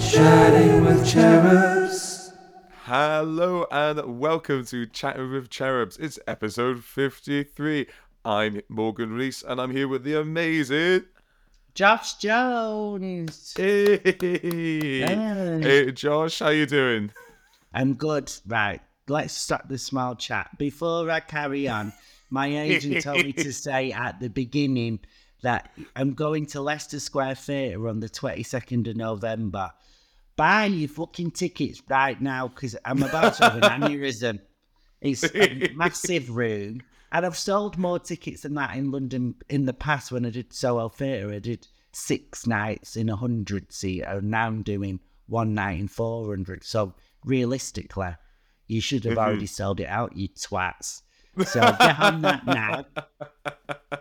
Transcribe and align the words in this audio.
Chatting 0.00 0.84
with 0.84 1.06
Cherubs. 1.06 2.32
Hello 2.84 3.66
and 3.70 4.20
welcome 4.20 4.64
to 4.66 4.86
Chatting 4.86 5.32
with 5.32 5.50
Cherubs. 5.50 5.96
It's 5.98 6.18
episode 6.26 6.84
53. 6.84 7.86
I'm 8.24 8.60
Morgan 8.68 9.12
Rees 9.12 9.42
and 9.46 9.60
I'm 9.60 9.70
here 9.72 9.88
with 9.88 10.04
the 10.04 10.20
amazing. 10.20 11.04
Josh 11.74 12.14
Jones. 12.18 13.54
Hey, 13.56 13.98
Hey. 13.98 15.60
hey 15.62 15.92
Josh, 15.92 16.38
how 16.38 16.50
you 16.50 16.66
doing? 16.66 17.10
I'm 17.74 17.94
good. 17.94 18.32
Right. 18.46 18.80
Let's 19.08 19.34
start 19.34 19.68
the 19.68 19.78
small 19.78 20.14
chat. 20.14 20.50
Before 20.58 21.10
I 21.10 21.20
carry 21.20 21.66
on, 21.66 21.92
my 22.30 22.46
agent 22.46 23.02
told 23.02 23.24
me 23.24 23.32
to 23.32 23.52
say 23.52 23.90
at 23.92 24.20
the 24.20 24.28
beginning 24.28 25.00
that 25.42 25.70
I'm 25.94 26.14
going 26.14 26.46
to 26.46 26.60
Leicester 26.60 27.00
Square 27.00 27.36
Theatre 27.36 27.88
on 27.88 28.00
the 28.00 28.08
22nd 28.08 28.88
of 28.88 28.96
November. 28.96 29.70
Buy 30.36 30.66
your 30.66 30.88
fucking 30.88 31.32
tickets 31.32 31.82
right 31.88 32.20
now 32.20 32.48
because 32.48 32.76
I'm 32.84 33.02
about 33.02 33.34
to 33.34 33.44
have 33.44 33.56
an 33.56 33.82
aneurysm. 33.82 34.40
It's 35.00 35.24
a 35.24 35.72
massive 35.74 36.34
room. 36.34 36.82
And 37.10 37.24
I've 37.24 37.36
sold 37.36 37.78
more 37.78 37.98
tickets 37.98 38.42
than 38.42 38.54
that 38.54 38.76
in 38.76 38.90
London 38.90 39.36
in 39.48 39.64
the 39.64 39.72
past 39.72 40.12
when 40.12 40.26
I 40.26 40.30
did 40.30 40.52
Soho 40.52 40.88
Theatre. 40.88 41.32
I 41.32 41.38
did 41.38 41.66
six 41.92 42.46
nights 42.46 42.96
in 42.96 43.08
a 43.08 43.16
100 43.16 43.72
seat, 43.72 44.02
and 44.02 44.30
now 44.30 44.46
I'm 44.46 44.62
doing 44.62 45.00
one 45.26 45.54
night 45.54 45.80
in 45.80 45.88
400. 45.88 46.64
So 46.64 46.94
realistically, 47.24 48.14
you 48.66 48.80
should 48.80 49.04
have 49.04 49.14
mm-hmm. 49.14 49.20
already 49.20 49.46
sold 49.46 49.80
it 49.80 49.88
out, 49.88 50.16
you 50.16 50.28
twats. 50.28 51.02
So 51.44 51.60
get 51.78 51.98
on 52.00 52.22
that 52.22 52.46
now. 52.46 52.84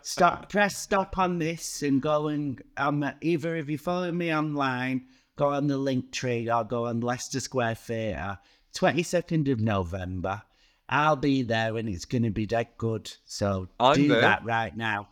Stop, 0.01 0.49
press 0.49 0.77
stop 0.77 1.17
on 1.17 1.39
this 1.39 1.81
and 1.81 2.01
go 2.01 2.27
and 2.27 2.61
um, 2.77 3.09
either 3.21 3.55
if 3.55 3.69
you 3.69 3.77
follow 3.77 4.11
me 4.11 4.33
online, 4.33 5.05
go 5.35 5.49
on 5.49 5.67
the 5.67 5.77
link 5.77 6.11
tree 6.11 6.49
or 6.49 6.63
go 6.63 6.85
on 6.85 6.99
Leicester 7.01 7.39
Square 7.39 7.75
Theatre, 7.75 8.39
22nd 8.75 9.51
of 9.51 9.59
November. 9.59 10.41
I'll 10.89 11.15
be 11.17 11.41
there 11.43 11.75
and 11.77 11.89
it's 11.89 12.05
going 12.05 12.23
to 12.23 12.29
be 12.29 12.45
dead 12.45 12.67
good. 12.77 13.11
So 13.25 13.67
I'm 13.79 13.95
do 13.95 14.07
there. 14.07 14.21
that 14.21 14.45
right 14.45 14.75
now. 14.75 15.09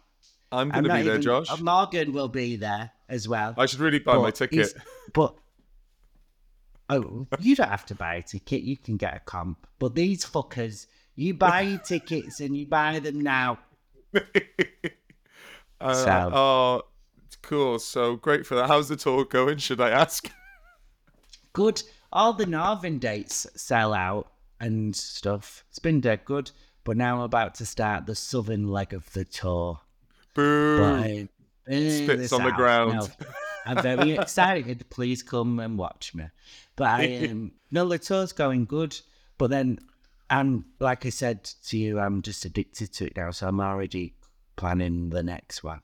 I'm 0.51 0.69
going 0.69 0.85
to 0.85 0.93
be 0.93 1.01
there, 1.01 1.13
even- 1.15 1.21
Josh. 1.21 1.51
uh, 1.51 1.57
Morgan 1.57 2.13
will 2.13 2.29
be 2.29 2.55
there 2.55 2.91
as 3.09 3.27
well. 3.27 3.53
I 3.57 3.65
should 3.65 3.79
really 3.79 3.99
buy 3.99 4.17
my 4.17 4.31
ticket. 4.31 4.73
But 5.13 5.35
oh, 6.89 7.27
you 7.39 7.55
don't 7.55 7.69
have 7.69 7.85
to 7.87 7.95
buy 7.95 8.15
a 8.15 8.21
ticket. 8.21 8.61
You 8.61 8.77
can 8.77 8.97
get 8.97 9.15
a 9.15 9.19
comp. 9.19 9.67
But 9.79 9.95
these 9.95 10.25
fuckers, 10.25 10.87
you 11.15 11.33
buy 11.33 11.61
your 11.61 11.79
tickets 11.79 12.39
and 12.39 12.55
you 12.55 12.65
buy 12.67 12.99
them 12.99 13.21
now. 13.21 13.59
Uh, 15.81 15.93
So- 15.93 16.31
Oh, 16.33 16.81
cool. 17.41 17.79
So 17.79 18.15
great 18.15 18.45
for 18.45 18.55
that. 18.55 18.67
How's 18.67 18.87
the 18.87 18.95
tour 18.95 19.25
going, 19.25 19.57
should 19.57 19.81
I 19.81 19.89
ask? 19.89 20.31
Good. 21.53 21.83
All 22.13 22.33
the 22.33 22.45
northern 22.45 22.97
dates 22.97 23.45
sell 23.55 23.93
out 23.93 24.31
and 24.59 24.95
stuff. 24.95 25.65
It's 25.69 25.79
been 25.79 25.99
dead 25.99 26.23
good. 26.25 26.51
But 26.85 26.97
now 26.97 27.15
I'm 27.17 27.21
about 27.23 27.55
to 27.55 27.65
start 27.65 28.05
the 28.05 28.15
southern 28.15 28.67
leg 28.69 28.93
of 28.93 29.11
the 29.13 29.25
tour. 29.25 29.81
Boo. 30.33 31.27
But, 31.67 31.73
Spits 31.73 32.31
on 32.31 32.43
the 32.43 32.51
ground. 32.51 32.93
No, 32.93 33.07
I'm 33.65 33.81
very 33.81 34.11
excited. 34.17 34.85
Please 34.91 35.23
come 35.23 35.59
and 35.59 35.77
watch 35.77 36.13
me. 36.13 36.25
But 36.75 36.87
I 36.87 37.27
um, 37.31 37.51
no, 37.71 37.87
the 37.89 37.97
tour's 37.97 38.31
going 38.33 38.65
good. 38.65 38.97
But 39.39 39.49
then 39.49 39.79
I'm 40.29 40.65
like 40.79 41.05
I 41.05 41.09
said 41.09 41.43
to 41.67 41.77
you, 41.77 41.99
I'm 41.99 42.21
just 42.21 42.45
addicted 42.45 42.93
to 42.93 43.05
it 43.07 43.17
now. 43.17 43.31
So 43.31 43.47
I'm 43.47 43.59
already 43.59 44.15
planning 44.55 45.09
the 45.09 45.23
next 45.23 45.63
one. 45.63 45.81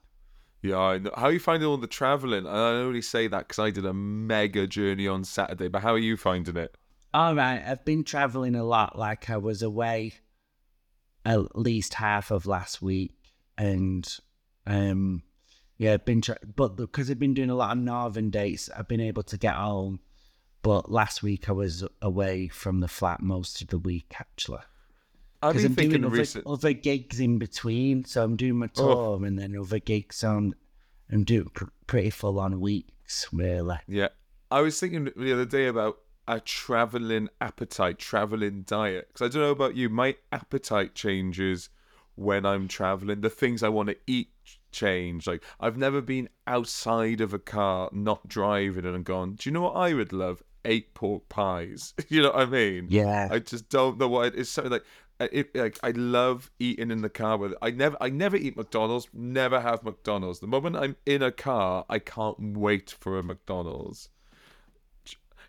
Yeah, 0.62 0.78
I 0.78 0.98
know. 1.00 1.12
How 1.16 1.28
are 1.28 1.32
you 1.32 1.40
finding 1.40 1.68
all 1.68 1.78
the 1.78 1.88
travelling? 1.88 2.46
I 2.46 2.70
only 2.74 3.02
say 3.02 3.28
that 3.28 3.48
because 3.48 3.60
I 3.60 3.72
did 3.72 3.86
a 3.86 3.94
mega 3.94 4.68
journey 4.68 5.08
on 5.08 5.24
Saturday, 5.24 5.68
but 5.68 5.82
how 5.82 5.94
are 5.94 6.00
you 6.00 6.18
finding 6.18 6.58
it? 6.58 6.76
All 7.14 7.36
right, 7.36 7.62
I've 7.66 7.84
been 7.84 8.04
traveling 8.04 8.56
a 8.56 8.64
lot. 8.64 8.98
Like 8.98 9.30
I 9.30 9.38
was 9.38 9.62
away 9.62 10.14
at 11.26 11.56
least 11.58 11.96
half 11.96 12.32
of 12.32 12.46
last 12.46 12.82
week, 12.82 13.16
and 13.58 14.08
um, 14.68 15.24
yeah, 15.78 15.94
I've 15.94 16.06
been. 16.06 16.22
Tra- 16.22 16.38
but 16.56 16.76
because 16.76 17.10
I've 17.10 17.20
been 17.20 17.34
doing 17.34 17.50
a 17.50 17.56
lot 17.56 17.76
of 17.76 17.84
northern 17.84 18.30
dates, 18.30 18.70
I've 18.70 18.88
been 18.88 19.02
able 19.02 19.24
to 19.24 19.38
get 19.38 19.56
home. 19.56 20.00
But 20.62 20.92
last 20.92 21.24
week 21.24 21.50
I 21.50 21.54
was 21.54 21.84
away 22.02 22.48
from 22.48 22.80
the 22.80 22.88
flat 22.88 23.22
most 23.22 23.62
of 23.62 23.70
the 23.70 23.80
week 23.80 24.14
actually. 24.20 24.60
I've 25.42 25.54
Because 25.54 25.64
been 25.64 25.72
I'm 25.72 25.76
doing 25.76 25.90
thinking 25.92 26.06
other, 26.06 26.18
recent. 26.18 26.48
other 26.48 26.74
gigs 26.74 27.20
in 27.20 27.40
between, 27.40 28.06
so 28.06 28.24
I'm 28.24 28.36
doing 28.36 28.58
my 28.60 28.70
oh. 28.78 29.18
tour 29.18 29.26
and 29.26 29.40
then 29.40 29.58
other 29.58 29.80
gigs. 29.80 30.18
So 30.18 30.30
I'm, 31.10 31.24
doing 31.24 31.50
pr- 31.54 31.66
pretty 31.88 32.12
full 32.12 32.40
on 32.40 32.62
weeks, 32.62 33.28
really. 33.34 33.78
Yeah. 33.88 34.10
I 34.52 34.62
was 34.62 34.80
thinking 34.80 35.10
the 35.16 35.34
other 35.34 35.46
day 35.46 35.68
about 35.68 35.98
a 36.28 36.40
traveling 36.40 37.30
appetite, 37.40 37.98
traveling 37.98 38.64
diet. 38.64 39.08
Because 39.08 39.26
I 39.26 39.34
don't 39.34 39.42
know 39.42 39.52
about 39.52 39.76
you, 39.76 39.90
my 39.90 40.16
appetite 40.32 40.94
changes 40.94 41.70
when 42.16 42.46
I'm 42.46 42.68
traveling. 42.68 43.22
The 43.22 43.30
things 43.30 43.64
I 43.64 43.70
want 43.70 43.90
to 43.90 43.98
eat 44.06 44.30
change. 44.72 45.26
Like, 45.26 45.44
I've 45.60 45.78
never 45.78 46.02
been 46.02 46.30
outside 46.46 47.20
of 47.20 47.34
a 47.34 47.40
car, 47.40 47.90
not 47.92 48.28
driving, 48.28 48.86
and 48.86 49.04
gone, 49.04 49.34
do 49.34 49.50
you 49.50 49.54
know 49.54 49.62
what 49.62 49.76
I 49.76 49.94
would 49.94 50.14
love? 50.14 50.44
Eight 50.66 50.94
pork 50.94 51.28
pies. 51.30 51.94
you 52.10 52.22
know 52.22 52.30
what 52.30 52.40
I 52.40 52.46
mean? 52.46 52.88
Yeah. 52.90 53.28
I 53.32 53.40
just 53.40 53.70
don't 53.70 53.98
know 53.98 54.08
what 54.08 54.28
it 54.28 54.36
is. 54.36 54.50
Something 54.50 54.74
like. 54.74 54.86
It, 55.20 55.56
like 55.56 55.78
I 55.84 55.92
love 55.92 56.50
eating 56.58 56.90
in 56.90 57.04
the 57.04 57.10
car 57.10 57.38
with 57.38 57.54
I 57.62 57.70
never 57.70 57.96
I 58.02 58.10
never 58.10 58.36
eat 58.36 58.58
McDonald's 58.58 59.08
never 59.14 59.62
have 59.62 59.84
McDonald's 59.84 60.40
the 60.40 60.48
moment 60.48 60.76
I'm 60.76 60.96
in 61.06 61.22
a 61.22 61.32
car 61.32 61.86
I 61.88 62.00
can't 62.00 62.58
wait 62.58 62.96
for 63.00 63.20
a 63.20 63.22
McDonald's 63.22 64.10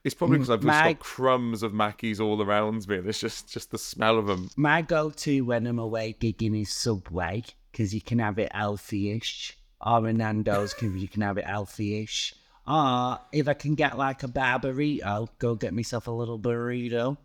it's 0.05 0.15
probably 0.15 0.37
because 0.37 0.51
I've 0.51 0.61
just 0.61 0.85
got 0.85 0.99
crumbs 0.99 1.63
of 1.63 1.73
Mackies 1.73 2.21
all 2.21 2.43
around 2.43 2.87
me 2.87 2.99
and 2.99 3.09
it's 3.09 3.19
just 3.19 3.51
just 3.51 3.71
the 3.71 3.79
smell 3.79 4.19
of 4.19 4.27
them 4.27 4.51
My 4.57 4.83
go-to 4.83 5.41
when 5.41 5.67
I'm 5.67 5.79
away 5.79 6.17
gigging 6.21 6.61
is 6.61 6.69
Subway 6.69 7.43
because 7.73 7.95
you 7.95 8.03
can 8.03 8.19
have 8.19 8.39
it 8.39 8.55
healthy-ish, 8.55 9.57
or 9.85 10.13
Nando's 10.13 10.75
because 10.75 10.95
you 10.97 11.09
can 11.09 11.23
have 11.23 11.39
it 11.39 11.47
healthy-ish. 11.47 12.35
Or 12.67 13.19
if 13.33 13.49
I 13.49 13.55
can 13.55 13.75
get 13.75 13.99
like 13.99 14.23
a 14.23 14.29
bar 14.29 14.61
burrito, 14.61 15.29
go 15.39 15.55
get 15.55 15.75
myself 15.75 16.07
a 16.07 16.11
little 16.13 16.39
burrito, 16.39 17.17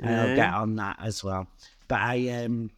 and 0.00 0.14
I'll 0.20 0.36
get 0.36 0.54
on 0.54 0.76
that 0.76 0.98
as 1.02 1.24
well. 1.24 1.48
But 1.88 2.00
I 2.00 2.28
um, 2.44 2.70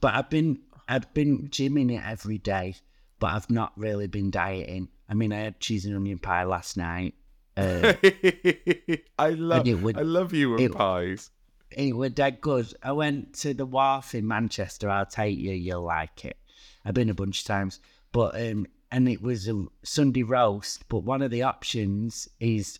but 0.00 0.14
I've 0.14 0.30
been 0.30 0.60
I've 0.88 1.12
been 1.14 1.48
gymming 1.48 1.92
it 1.92 2.02
every 2.06 2.38
day, 2.38 2.76
but 3.18 3.28
I've 3.34 3.50
not 3.50 3.72
really 3.76 4.06
been 4.06 4.30
dieting. 4.30 4.88
I 5.08 5.14
mean, 5.14 5.32
I 5.32 5.38
had 5.40 5.60
cheese 5.60 5.84
and 5.84 5.94
onion 5.96 6.18
pie 6.18 6.44
last 6.44 6.76
night. 6.76 7.14
Uh, 7.56 7.92
I 9.18 9.30
love 9.30 9.66
would- 9.82 9.98
I 9.98 10.02
love 10.02 10.32
you 10.32 10.52
and 10.52 10.60
it- 10.62 10.72
pies 10.74 11.30
it 11.70 11.94
were 11.94 12.08
dead 12.08 12.40
good. 12.40 12.72
I 12.82 12.92
went 12.92 13.34
to 13.40 13.52
the 13.52 13.66
wharf 13.66 14.14
in 14.14 14.26
Manchester. 14.26 14.88
I'll 14.88 15.04
take 15.04 15.36
you, 15.38 15.52
you'll 15.52 15.82
like 15.82 16.24
it. 16.24 16.38
I've 16.84 16.94
been 16.94 17.10
a 17.10 17.14
bunch 17.14 17.40
of 17.40 17.46
times, 17.46 17.80
but 18.10 18.34
um, 18.40 18.66
and 18.90 19.08
it 19.08 19.22
was 19.22 19.48
a 19.48 19.64
Sunday 19.82 20.22
roast. 20.22 20.88
But 20.88 21.00
one 21.04 21.22
of 21.22 21.30
the 21.30 21.42
options 21.42 22.28
is 22.40 22.78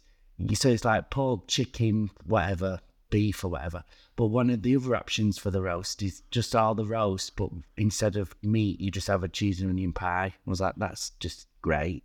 so 0.54 0.69
it's 0.69 0.84
like 0.84 1.10
pork, 1.10 1.48
chicken, 1.48 2.10
whatever, 2.24 2.80
beef 3.10 3.42
or 3.44 3.48
whatever. 3.48 3.82
But 4.16 4.26
one 4.26 4.50
of 4.50 4.62
the 4.62 4.76
other 4.76 4.94
options 4.94 5.38
for 5.38 5.50
the 5.50 5.62
roast 5.62 6.02
is 6.02 6.22
just 6.30 6.54
all 6.54 6.74
the 6.74 6.86
roast, 6.86 7.34
but 7.36 7.50
instead 7.76 8.16
of 8.16 8.34
meat, 8.42 8.80
you 8.80 8.91
just 8.91 9.06
have 9.08 9.24
a 9.24 9.28
cheese 9.28 9.60
and 9.60 9.70
onion 9.70 9.92
pie. 9.92 10.34
I 10.47 10.50
was 10.50 10.60
like, 10.60 10.74
that's 10.76 11.10
just 11.20 11.47
great. 11.62 12.04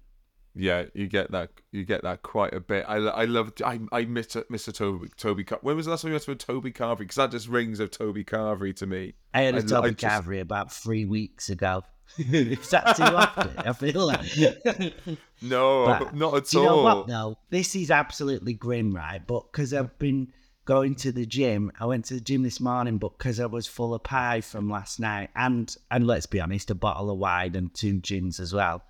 yeah 0.55 0.85
you 0.93 1.07
get 1.07 1.31
that 1.31 1.49
you 1.71 1.83
get 1.83 2.03
that 2.03 2.21
quite 2.21 2.53
a 2.53 2.59
bit 2.59 2.85
I, 2.87 2.97
I 2.97 3.25
love 3.25 3.53
I, 3.65 3.79
I 3.91 4.05
miss 4.05 4.35
a 4.35 4.71
Toby 4.71 5.07
Toby 5.17 5.43
Car- 5.43 5.57
when 5.63 5.75
was 5.75 5.85
the 5.85 5.91
last 5.91 6.03
time 6.03 6.09
you 6.09 6.13
went 6.13 6.23
to 6.25 6.31
a 6.31 6.35
Toby 6.35 6.71
Carvery 6.71 6.99
because 6.99 7.15
that 7.15 7.31
just 7.31 7.47
rings 7.47 7.79
of 7.79 7.89
Toby 7.89 8.23
Carvery 8.23 8.75
to 8.75 8.85
me 8.85 9.13
I 9.33 9.41
had 9.41 9.55
a 9.55 9.57
I- 9.57 9.61
Toby 9.61 9.87
I 9.87 9.91
just- 9.93 10.03
Carvery 10.13 10.41
about 10.41 10.71
three 10.71 11.05
weeks 11.05 11.49
ago. 11.49 11.83
Is 12.17 12.69
that 12.69 12.95
too 12.95 13.03
often? 13.03 13.51
I 13.57 13.73
feel 13.73 14.07
that. 14.07 14.93
no 15.41 15.85
But 15.85 16.15
not 16.15 16.35
at 16.35 16.45
Do 16.45 16.59
you 16.59 16.63
know 16.65 16.77
all 16.77 16.83
what 16.83 17.07
though? 17.07 17.37
This 17.49 17.75
is 17.75 17.91
absolutely 17.91 18.53
grim, 18.53 18.95
right? 18.95 19.21
But 19.25 19.51
because 19.51 19.73
I've 19.73 19.97
been 19.97 20.31
going 20.65 20.95
to 20.95 21.11
the 21.11 21.25
gym, 21.25 21.71
I 21.79 21.85
went 21.85 22.05
to 22.05 22.15
the 22.15 22.21
gym 22.21 22.43
this 22.43 22.59
morning, 22.59 22.97
but 22.97 23.17
because 23.17 23.39
I 23.39 23.45
was 23.45 23.67
full 23.67 23.93
of 23.93 24.03
pie 24.03 24.41
from 24.41 24.69
last 24.69 24.99
night, 24.99 25.29
and 25.35 25.75
and 25.89 26.05
let's 26.05 26.25
be 26.25 26.39
honest, 26.39 26.69
a 26.71 26.75
bottle 26.75 27.09
of 27.09 27.17
wine 27.17 27.55
and 27.55 27.73
two 27.73 27.99
gins 27.99 28.39
as 28.39 28.53
well. 28.53 28.83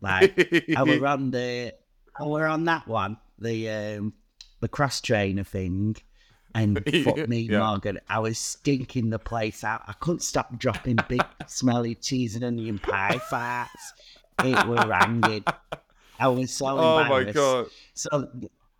Like 0.00 0.66
I 0.76 0.82
were 0.82 1.06
on 1.06 1.30
the, 1.30 1.74
I 2.18 2.24
were 2.24 2.46
on 2.46 2.64
that 2.64 2.88
one, 2.88 3.18
the 3.38 3.68
um, 3.68 4.14
the 4.60 4.68
cross 4.68 5.00
trainer 5.00 5.44
thing. 5.44 5.96
And 6.54 6.82
fuck 7.04 7.28
me, 7.28 7.40
Yeah. 7.42 7.58
Morgan, 7.60 8.00
I 8.08 8.18
was 8.18 8.38
stinking 8.38 9.10
the 9.10 9.18
place 9.18 9.62
out. 9.64 9.82
I 9.86 9.92
couldn't 9.94 10.22
stop 10.22 10.58
dropping 10.58 10.98
big, 11.08 11.22
smelly 11.46 11.94
cheese 11.94 12.34
and 12.34 12.44
onion 12.44 12.78
pie 12.78 13.20
farts. 13.30 13.68
It 14.44 14.66
were 14.66 14.92
hanging. 14.92 15.44
I 16.18 16.28
was 16.28 16.52
so 16.52 16.66
oh 16.78 17.04
my 17.04 17.24
god 17.32 17.66
So, 17.94 18.28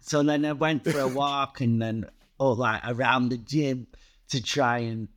so 0.01 0.23
then 0.23 0.45
I 0.45 0.53
went 0.53 0.85
for 0.85 0.99
a 0.99 1.09
walk 1.09 1.61
and 1.61 1.81
then, 1.81 2.07
oh, 2.39 2.53
like 2.53 2.83
around 2.87 3.29
the 3.29 3.39
gym 3.39 3.87
to 4.29 4.43
try 4.43 4.79
and 4.79 5.09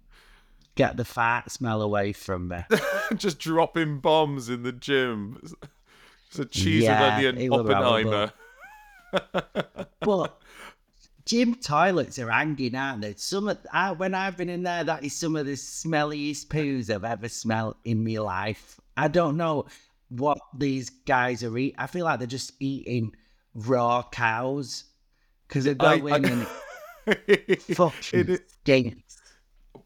get 0.76 0.98
the 0.98 1.06
fart 1.06 1.52
smell 1.52 1.82
away 1.82 2.14
from 2.14 2.48
me. 2.50 2.60
just 3.16 3.40
dropping 3.40 4.00
bombs 4.00 4.50
in 4.50 4.64
the 4.64 4.72
gym. 4.72 5.40
It's 6.28 6.40
a 6.40 6.46
cheese 6.46 6.84
Yeah, 6.84 7.18
and 7.20 7.38
onion 7.38 7.54
Oppenheimer. 7.54 8.34
but 10.02 10.40
gym 11.26 11.56
toilets 11.56 12.20
are 12.20 12.30
hanging, 12.30 12.76
aren't 12.76 13.02
they? 13.02 13.14
Some 13.16 13.48
of, 13.48 13.58
I, 13.72 13.92
when 13.92 14.14
I've 14.14 14.38
been 14.38 14.50
in 14.50 14.64
there, 14.64 14.84
that 14.84 15.04
is 15.04 15.16
some 15.16 15.36
of 15.36 15.46
the 15.46 15.54
smelliest 15.54 16.48
poos 16.48 16.94
I've 16.94 17.04
ever 17.04 17.30
smelled 17.30 17.76
in 17.86 18.04
my 18.04 18.18
life. 18.20 18.80
I 18.98 19.08
don't 19.08 19.38
know 19.38 19.66
what 20.10 20.38
these 20.58 20.90
guys 20.90 21.44
are 21.44 21.58
eating. 21.58 21.76
I 21.80 21.88
feel 21.88 22.06
like 22.06 22.20
they're 22.20 22.28
just 22.28 22.54
eating 22.60 23.16
raw 23.56 24.04
cows 24.12 24.84
because 25.48 25.64
they 25.66 25.74
go 25.76 25.88
I- 25.88 25.96
in 25.96 26.12
I- 26.14 26.18
and 26.18 26.48
it 27.28 27.62
fucking 27.64 28.30
It- 28.30 28.50
stinks. 28.52 29.18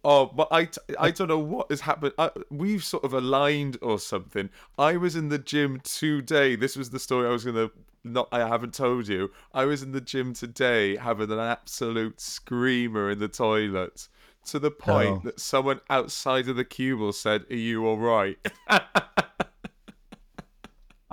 Oh, 0.03 0.25
but 0.27 0.47
I, 0.51 0.65
t- 0.65 0.79
I 0.99 1.11
don't 1.11 1.27
know 1.27 1.39
what 1.39 1.69
has 1.69 1.81
happened. 1.81 2.13
I, 2.17 2.29
we've 2.49 2.83
sort 2.83 3.03
of 3.03 3.13
aligned 3.13 3.77
or 3.81 3.99
something. 3.99 4.49
I 4.77 4.95
was 4.97 5.15
in 5.15 5.29
the 5.29 5.39
gym 5.39 5.81
today. 5.83 6.55
This 6.55 6.75
was 6.77 6.89
the 6.91 6.99
story 6.99 7.27
I 7.27 7.31
was 7.31 7.44
gonna 7.45 7.69
not. 8.03 8.29
I 8.31 8.47
haven't 8.47 8.73
told 8.73 9.07
you. 9.07 9.31
I 9.53 9.65
was 9.65 9.83
in 9.83 9.91
the 9.91 9.99
gym 10.01 10.33
today 10.33 10.95
having 10.95 11.31
an 11.31 11.39
absolute 11.39 12.21
screamer 12.21 13.09
in 13.11 13.19
the 13.19 13.27
toilet 13.27 14.07
to 14.45 14.59
the 14.59 14.71
point 14.71 15.09
Oh. 15.09 15.21
that 15.25 15.39
someone 15.41 15.81
outside 15.89 16.47
of 16.47 16.55
the 16.55 16.63
cubicle 16.63 17.11
said, 17.11 17.45
"Are 17.50 17.55
you 17.55 17.85
all 17.85 17.97
right?" 17.97 18.38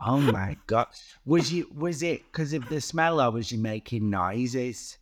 Oh 0.06 0.18
my 0.20 0.56
god! 0.66 0.88
Was 1.24 1.50
you? 1.52 1.66
Was 1.74 2.02
it 2.02 2.24
because 2.30 2.52
of 2.52 2.68
the 2.68 2.80
smell, 2.80 3.20
or 3.22 3.30
was 3.30 3.50
you 3.50 3.58
making 3.58 4.10
noises? 4.10 4.98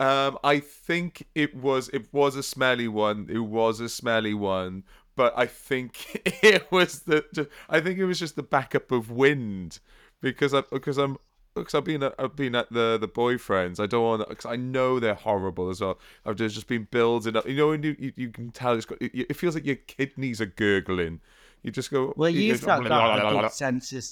Um, 0.00 0.38
I 0.42 0.58
think 0.58 1.26
it 1.34 1.54
was 1.54 1.88
it 1.90 2.12
was 2.12 2.36
a 2.36 2.42
smelly 2.42 2.88
one. 2.88 3.28
It 3.30 3.38
was 3.38 3.80
a 3.80 3.88
smelly 3.88 4.34
one, 4.34 4.84
but 5.14 5.32
I 5.36 5.46
think 5.46 6.20
it 6.42 6.70
was 6.72 7.00
the. 7.00 7.48
I 7.68 7.80
think 7.80 7.98
it 7.98 8.04
was 8.04 8.18
just 8.18 8.36
the 8.36 8.42
backup 8.42 8.90
of 8.90 9.10
wind, 9.10 9.78
because 10.20 10.52
I 10.52 10.62
because 10.72 10.98
I'm 10.98 11.18
because 11.54 11.74
I've 11.74 11.84
been 11.84 12.02
at, 12.02 12.14
I've 12.18 12.34
been 12.34 12.56
at 12.56 12.72
the 12.72 12.98
the 13.00 13.08
boyfriends. 13.08 13.78
I 13.78 13.86
don't 13.86 14.02
want 14.02 14.28
because 14.28 14.46
I 14.46 14.56
know 14.56 14.98
they're 14.98 15.14
horrible 15.14 15.70
as 15.70 15.80
well. 15.80 16.00
I've 16.26 16.36
just 16.36 16.56
just 16.56 16.66
been 16.66 16.88
building 16.90 17.36
up. 17.36 17.48
You 17.48 17.56
know 17.56 17.68
when 17.68 17.82
you 17.84 17.96
you, 17.98 18.12
you 18.16 18.28
can 18.30 18.50
tell 18.50 18.74
it's 18.74 18.86
got 18.86 19.00
it, 19.00 19.12
it 19.14 19.36
feels 19.36 19.54
like 19.54 19.64
your 19.64 19.76
kidneys 19.76 20.40
are 20.40 20.46
gurgling. 20.46 21.20
You 21.62 21.70
just 21.70 21.90
go. 21.90 22.12
Well, 22.16 22.30
you 22.30 22.40
you've 22.40 22.66
not 22.66 22.84
got 22.86 23.34
a 23.34 23.40
good 23.42 23.52
sense 23.52 23.92
of. 23.92 24.04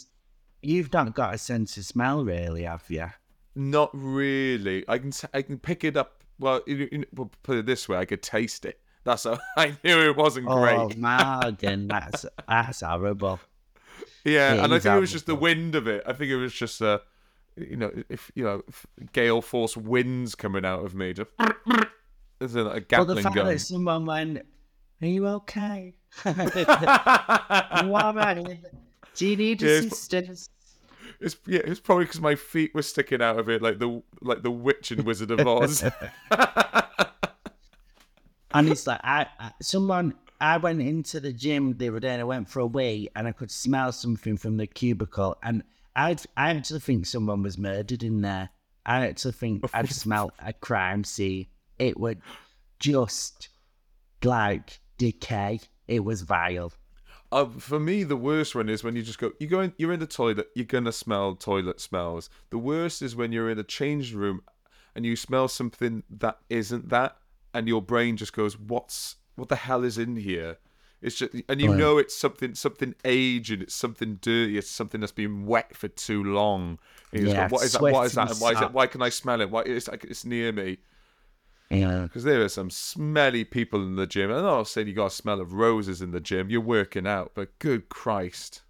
You've 0.64 0.92
not 0.92 1.12
got 1.12 1.34
a 1.34 1.38
sense 1.38 1.76
of 1.76 1.84
smell, 1.84 2.24
really, 2.24 2.62
have 2.62 2.84
you? 2.88 3.10
Not 3.54 3.90
really. 3.92 4.84
I 4.88 4.98
can 4.98 5.12
I 5.34 5.42
can 5.42 5.58
pick 5.58 5.84
it 5.84 5.96
up. 5.96 6.22
Well, 6.38 6.62
you, 6.66 6.88
you, 6.90 7.04
well, 7.14 7.30
put 7.42 7.58
it 7.58 7.66
this 7.66 7.88
way, 7.88 7.98
I 7.98 8.04
could 8.04 8.22
taste 8.22 8.64
it. 8.64 8.80
That's 9.04 9.24
how 9.24 9.38
I 9.56 9.76
knew 9.84 10.00
it 10.10 10.16
wasn't 10.16 10.46
Oh, 10.48 10.60
great. 10.60 10.76
Oh, 10.76 10.90
Martin, 10.96 11.88
that's 11.88 12.24
that's 12.48 12.80
horrible. 12.80 13.40
Yeah, 14.24 14.54
Yeah, 14.54 14.64
and 14.64 14.74
I 14.74 14.78
think 14.78 14.94
it 14.96 15.00
was 15.00 15.12
just 15.12 15.26
the 15.26 15.34
wind 15.34 15.74
of 15.74 15.86
it. 15.88 16.02
I 16.06 16.12
think 16.12 16.30
it 16.30 16.36
was 16.36 16.52
just 16.54 16.80
uh, 16.80 17.00
you 17.56 17.76
know, 17.76 17.90
if 18.08 18.30
you 18.34 18.44
know, 18.44 18.62
if 18.68 18.86
gale 19.12 19.42
force 19.42 19.76
winds 19.76 20.34
coming 20.34 20.64
out 20.64 20.84
of 20.84 20.94
me, 20.94 21.12
just 21.12 21.30
as 22.40 22.56
in 22.56 22.66
a 22.66 22.70
But 22.70 22.74
the 22.74 22.80
Gatling 22.80 23.22
fact 23.24 23.34
gun. 23.36 23.46
that 23.46 23.58
someone 23.60 24.06
went, 24.06 24.38
"Are 25.02 25.06
you 25.06 25.26
okay? 25.26 25.94
you 26.24 26.32
all 27.94 28.14
right? 28.14 28.58
Do 29.14 29.26
you 29.26 29.36
need 29.36 29.60
Yeah, 29.62 29.68
assistance?" 29.78 30.48
It's 31.22 31.36
yeah, 31.46 31.60
it's 31.64 31.80
probably 31.80 32.04
because 32.04 32.20
my 32.20 32.34
feet 32.34 32.74
were 32.74 32.82
sticking 32.82 33.22
out 33.22 33.38
of 33.38 33.48
it, 33.48 33.62
like 33.62 33.78
the 33.78 34.02
like 34.20 34.42
the 34.42 34.50
witch 34.50 34.90
and 34.90 35.04
Wizard 35.04 35.30
of 35.30 35.46
Oz. 35.46 35.84
And 38.54 38.68
it's 38.68 38.86
like 38.86 39.00
I, 39.02 39.26
I 39.38 39.52
someone 39.60 40.14
I 40.40 40.56
went 40.58 40.82
into 40.82 41.20
the 41.20 41.32
gym 41.32 41.76
the 41.76 41.88
other 41.88 42.00
day 42.00 42.10
and 42.10 42.20
I 42.20 42.24
went 42.24 42.48
for 42.48 42.60
a 42.60 42.66
wee 42.66 43.08
and 43.16 43.26
I 43.26 43.32
could 43.32 43.50
smell 43.50 43.92
something 43.92 44.36
from 44.36 44.56
the 44.56 44.66
cubicle 44.66 45.38
and 45.42 45.62
I 45.96 46.16
I 46.36 46.50
actually 46.50 46.80
think 46.80 47.06
someone 47.06 47.42
was 47.42 47.58
murdered 47.58 48.02
in 48.02 48.20
there. 48.20 48.50
I 48.84 49.06
actually 49.06 49.32
think 49.32 49.64
I'd 49.74 49.90
smelled 49.90 50.32
a 50.38 50.52
crime 50.52 51.04
scene. 51.04 51.46
It 51.78 51.98
would 51.98 52.20
just 52.78 53.48
like 54.22 54.80
decay. 54.98 55.60
It 55.88 56.04
was 56.04 56.22
vile. 56.22 56.72
Uh, 57.32 57.46
for 57.46 57.80
me, 57.80 58.04
the 58.04 58.16
worst 58.16 58.54
one 58.54 58.68
is 58.68 58.84
when 58.84 58.94
you 58.94 59.02
just 59.02 59.18
go, 59.18 59.32
you 59.40 59.46
go 59.46 59.60
in, 59.60 59.72
you're 59.78 59.92
in 59.92 60.00
the 60.00 60.06
toilet, 60.06 60.50
you're 60.54 60.66
gonna 60.66 60.92
smell 60.92 61.34
toilet 61.34 61.80
smells. 61.80 62.28
The 62.50 62.58
worst 62.58 63.00
is 63.00 63.16
when 63.16 63.32
you're 63.32 63.48
in 63.50 63.58
a 63.58 63.64
change 63.64 64.12
room 64.12 64.42
and 64.94 65.06
you 65.06 65.16
smell 65.16 65.48
something 65.48 66.02
that 66.10 66.38
isn't 66.50 66.90
that, 66.90 67.16
and 67.54 67.66
your 67.66 67.80
brain 67.80 68.18
just 68.18 68.34
goes, 68.34 68.58
"What's 68.58 69.16
what 69.36 69.48
the 69.48 69.56
hell 69.56 69.82
is 69.82 69.96
in 69.96 70.16
here?" 70.16 70.58
It's 71.00 71.16
just, 71.16 71.32
and 71.48 71.58
you 71.60 71.68
Right. 71.68 71.78
know 71.78 71.96
it's 71.98 72.14
something, 72.16 72.54
something 72.54 72.94
aged, 73.04 73.62
it's 73.62 73.74
something 73.74 74.16
dirty, 74.20 74.58
it's 74.58 74.70
something 74.70 75.00
that's 75.00 75.10
been 75.12 75.46
wet 75.46 75.74
for 75.74 75.88
too 75.88 76.22
long. 76.22 76.78
And 77.12 77.22
you 77.22 77.26
just 77.26 77.34
Yeah, 77.34 77.36
go, 77.36 77.44
what 77.44 77.64
is 77.64 77.72
that? 77.72 77.88
What 77.88 78.06
is 78.06 78.14
that? 78.14 78.30
And 78.30 78.40
why 78.40 78.52
is 78.52 78.60
it? 78.60 78.72
Why 78.72 78.86
can 78.86 79.02
I 79.02 79.08
smell 79.08 79.40
it? 79.40 79.50
Why 79.50 79.62
it's 79.62 79.88
like 79.88 80.04
it's 80.04 80.24
near 80.24 80.52
me? 80.52 80.78
Yeah. 81.72 82.02
Because 82.02 82.24
there 82.24 82.42
are 82.42 82.48
some 82.48 82.70
smelly 82.70 83.44
people 83.44 83.82
in 83.82 83.96
the 83.96 84.06
gym. 84.06 84.30
I'm 84.30 84.42
not 84.42 84.68
saying 84.68 84.88
you 84.88 84.94
got 84.94 85.06
a 85.06 85.10
smell 85.10 85.40
of 85.40 85.54
roses 85.54 86.02
in 86.02 86.10
the 86.10 86.20
gym. 86.20 86.50
You're 86.50 86.60
working 86.60 87.06
out, 87.06 87.32
but 87.34 87.58
good 87.58 87.88
Christ. 87.88 88.62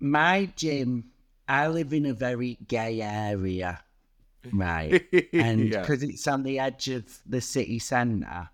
My 0.00 0.50
gym, 0.56 1.10
I 1.48 1.68
live 1.68 1.92
in 1.92 2.06
a 2.06 2.12
very 2.12 2.58
gay 2.68 3.00
area, 3.00 3.82
right? 4.52 5.02
and 5.32 5.72
Yeah. 5.72 5.80
because 5.80 6.02
it's 6.02 6.26
on 6.26 6.42
the 6.42 6.58
edge 6.58 6.88
of 6.88 7.20
the 7.24 7.40
city 7.40 7.78
centre, 7.78 8.50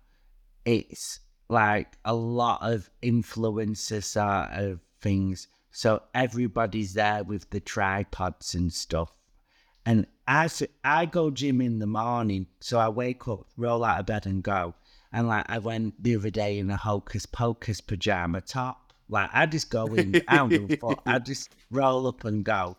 it's 0.65 1.19
like 1.49 1.97
a 2.05 2.13
lot 2.13 2.59
of 2.61 2.89
influencer 3.03 4.03
sort 4.03 4.49
of 4.51 4.79
things. 5.01 5.47
So 5.71 6.03
everybody's 6.13 6.93
there 6.93 7.23
with 7.23 7.49
the 7.49 7.59
tripods 7.59 8.55
and 8.55 8.71
stuff. 8.71 9.13
And 9.85 10.05
I, 10.29 10.47
I 10.83 11.05
go 11.07 11.31
gym 11.31 11.59
in 11.59 11.79
the 11.79 11.87
morning, 11.87 12.45
so 12.59 12.77
I 12.77 12.87
wake 12.89 13.27
up, 13.27 13.47
roll 13.57 13.83
out 13.83 13.99
of 13.99 14.05
bed, 14.05 14.27
and 14.27 14.43
go. 14.43 14.75
And 15.11 15.27
like 15.27 15.45
I 15.49 15.57
went 15.57 16.01
the 16.03 16.15
other 16.15 16.29
day 16.29 16.59
in 16.59 16.69
a 16.69 16.77
hocus 16.77 17.25
pocus 17.25 17.81
pajama 17.81 18.41
top. 18.41 18.93
Like 19.09 19.31
I 19.33 19.47
just 19.47 19.71
go 19.71 19.87
in, 19.87 20.21
I 20.27 20.37
don't 20.37 20.79
fuck. 20.79 21.01
I 21.07 21.17
just 21.31 21.55
roll 21.71 22.05
up 22.05 22.25
and 22.25 22.45
go. 22.45 22.77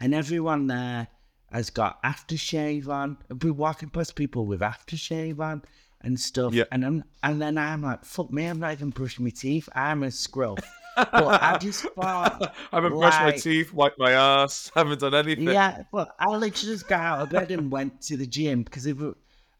And 0.00 0.14
everyone 0.14 0.68
there 0.68 1.08
has 1.52 1.68
got 1.68 2.02
aftershave 2.02 2.88
on. 2.88 3.18
I've 3.30 3.40
been 3.40 3.58
walking 3.58 3.90
past 3.90 4.14
people 4.14 4.46
with 4.46 4.60
aftershave 4.60 5.38
on 5.38 5.62
and 6.00 6.18
stuff. 6.18 6.54
Yeah. 6.54 6.64
And 6.72 6.82
I'm, 6.82 7.04
and 7.22 7.42
then 7.42 7.58
I'm 7.58 7.82
like, 7.82 8.06
fuck 8.06 8.32
me, 8.32 8.46
I'm 8.46 8.58
not 8.58 8.72
even 8.72 8.88
brushing 8.88 9.24
my 9.24 9.30
teeth. 9.30 9.68
I'm 9.74 10.02
a 10.02 10.10
scruff. 10.10 10.60
But 10.96 11.42
I 11.42 11.58
just 11.60 11.82
thought, 11.82 12.54
I 12.72 12.76
haven't 12.76 12.92
brushed 12.92 13.20
my 13.20 13.32
teeth, 13.32 13.72
wiped 13.72 13.98
my 13.98 14.12
ass, 14.12 14.70
haven't 14.74 15.00
done 15.00 15.14
anything. 15.14 15.44
yeah, 15.44 15.82
but 15.92 16.14
I 16.18 16.26
literally 16.28 16.50
just 16.50 16.88
got 16.88 17.00
out 17.00 17.20
of 17.20 17.30
bed 17.30 17.50
and 17.50 17.70
went 17.70 18.00
to 18.02 18.16
the 18.16 18.26
gym 18.26 18.62
because 18.62 18.86
if 18.86 18.98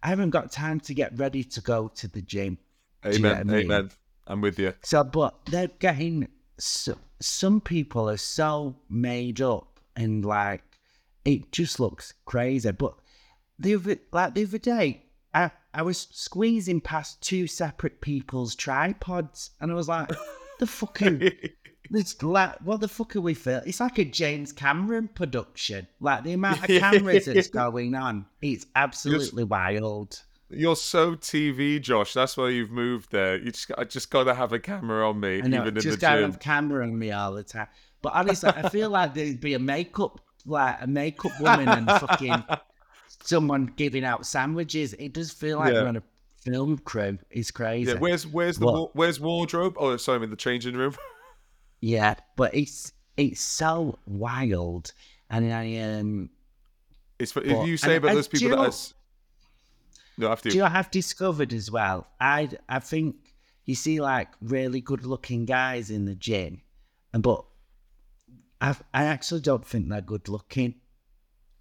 I 0.02 0.09
haven't 0.09 0.31
got 0.31 0.50
time 0.50 0.81
to 0.81 0.95
get 0.95 1.19
ready 1.19 1.45
to 1.45 1.61
go 1.61 1.88
to 1.97 2.09
the 2.09 2.23
gym. 2.23 2.59
Do 3.02 3.11
you 3.11 3.19
know 3.21 3.31
Amen. 3.31 3.40
I 3.40 3.52
mean? 3.52 3.64
Amen. 3.73 3.90
I'm 4.26 4.40
with 4.40 4.59
you. 4.59 4.73
So, 4.83 5.05
but 5.05 5.35
they're 5.47 5.69
getting 5.78 6.28
so, 6.59 6.97
some 7.21 7.61
people 7.61 8.09
are 8.11 8.16
so 8.16 8.76
made 8.88 9.40
up 9.40 9.78
and 9.95 10.25
like 10.25 10.62
it 11.25 11.52
just 11.52 11.81
looks 11.81 12.14
crazy. 12.25 12.71
But 12.73 12.95
the 13.59 13.75
other, 13.75 13.97
like 14.12 14.35
the 14.35 14.45
other 14.45 14.59
day, 14.59 15.02
I 15.35 15.50
I 15.75 15.83
was 15.83 16.09
squeezing 16.11 16.81
past 16.81 17.21
two 17.21 17.47
separate 17.47 18.00
people's 18.00 18.55
tripods, 18.55 19.50
and 19.61 19.71
I 19.71 19.75
was 19.75 19.88
like, 19.88 20.11
the 20.59 20.67
fucking. 20.67 21.31
It's 21.93 22.21
like, 22.21 22.57
what 22.63 22.81
the 22.81 22.89
fuck 22.89 23.15
are 23.15 23.21
we 23.21 23.33
for? 23.35 23.63
It's 23.65 23.79
like 23.79 23.99
a 23.99 24.05
James 24.05 24.53
Cameron 24.53 25.07
production. 25.07 25.87
Like 26.01 26.25
the 26.25 26.33
amount 26.33 26.59
of 26.59 26.67
cameras 26.81 27.27
that's 27.27 27.47
going 27.47 27.95
on, 27.95 28.27
it's 28.43 28.67
absolutely 28.75 29.45
wild. 29.45 30.21
You're 30.51 30.75
so 30.75 31.15
TV, 31.15 31.81
Josh. 31.81 32.13
That's 32.13 32.37
why 32.37 32.49
you've 32.49 32.73
moved 32.73 33.13
there. 33.13 33.37
You 33.37 33.53
just, 33.53 33.71
I 33.79 33.85
just 33.85 34.11
got 34.11 34.25
to 34.25 34.35
have 34.35 34.53
a 34.53 34.59
camera 34.59 35.09
on 35.09 35.21
me, 35.21 35.41
I 35.43 35.47
know, 35.47 35.59
even 35.65 35.69
in 35.69 35.75
the 35.75 35.97
gotta 35.97 36.17
gym. 36.23 36.31
have 36.33 36.35
a 36.35 36.39
camera 36.41 36.85
on 36.85 36.99
me 36.99 37.13
all 37.13 37.33
the 37.35 37.45
time. 37.45 37.69
But 38.03 38.15
honestly, 38.15 38.51
I 38.51 38.69
feel 38.69 38.91
like 38.91 39.15
there'd 39.15 39.41
be 39.41 39.55
a 39.55 39.61
makeup, 39.61 40.21
like 40.45 40.79
a 40.83 40.89
makeup 40.89 41.41
woman 41.41 41.69
and 41.69 41.87
fucking 41.89 42.43
someone 43.23 43.73
giving 43.77 44.05
out 44.05 44.27
sandwiches. 44.27 44.93
It 44.95 45.13
does 45.13 45.31
feel 45.31 45.59
like 45.59 45.73
Yeah. 45.73 45.83
we're 45.83 45.89
on 45.89 45.97
a 45.99 46.03
film 46.50 46.79
crew. 46.79 47.19
is 47.31 47.50
crazy. 47.50 47.91
Yeah, 47.93 47.99
where's 47.99 48.26
where's 48.26 48.59
the 48.59 48.67
wa- 48.67 48.88
where's 48.95 49.19
wardrobe? 49.21 49.76
Oh, 49.79 49.97
sorry, 49.97 50.17
I'm 50.17 50.23
in 50.25 50.31
the 50.31 50.37
changing 50.37 50.75
room. 50.76 50.95
Yeah, 51.81 52.15
but 52.37 52.55
it's 52.55 52.93
it's 53.19 53.41
so 53.41 53.99
wild, 54.07 54.93
and 55.29 55.53
I 55.53 55.76
um, 55.76 56.31
It's 57.19 57.33
for, 57.33 57.41
But- 57.43 57.50
if 57.50 57.67
you 57.69 57.76
say 57.76 57.97
about 57.97 58.15
those 58.15 58.29
people 58.29 58.49
that 58.49 58.57
know- 58.57 58.65
are. 58.65 58.73
No, 60.19 60.33
after 60.33 60.49
do 60.49 60.57
you. 60.57 60.62
know 60.62 60.71
I've 60.73 60.91
discovered 60.91 61.53
as 61.53 61.71
well? 61.71 62.07
I 62.19 62.49
I 62.69 62.79
think 62.79 63.17
you 63.67 63.75
see 63.75 64.00
like 64.00 64.29
really 64.41 64.81
good 64.81 65.05
looking 65.05 65.45
guys 65.45 65.91
in 65.91 66.07
the 66.07 66.15
gym, 66.15 66.62
and 67.12 67.23
but 67.23 67.45
I 68.62 68.75
I 68.95 69.05
actually 69.05 69.43
don't 69.43 69.65
think 69.67 69.91
they're 69.91 70.00
good 70.00 70.29
looking. 70.31 70.76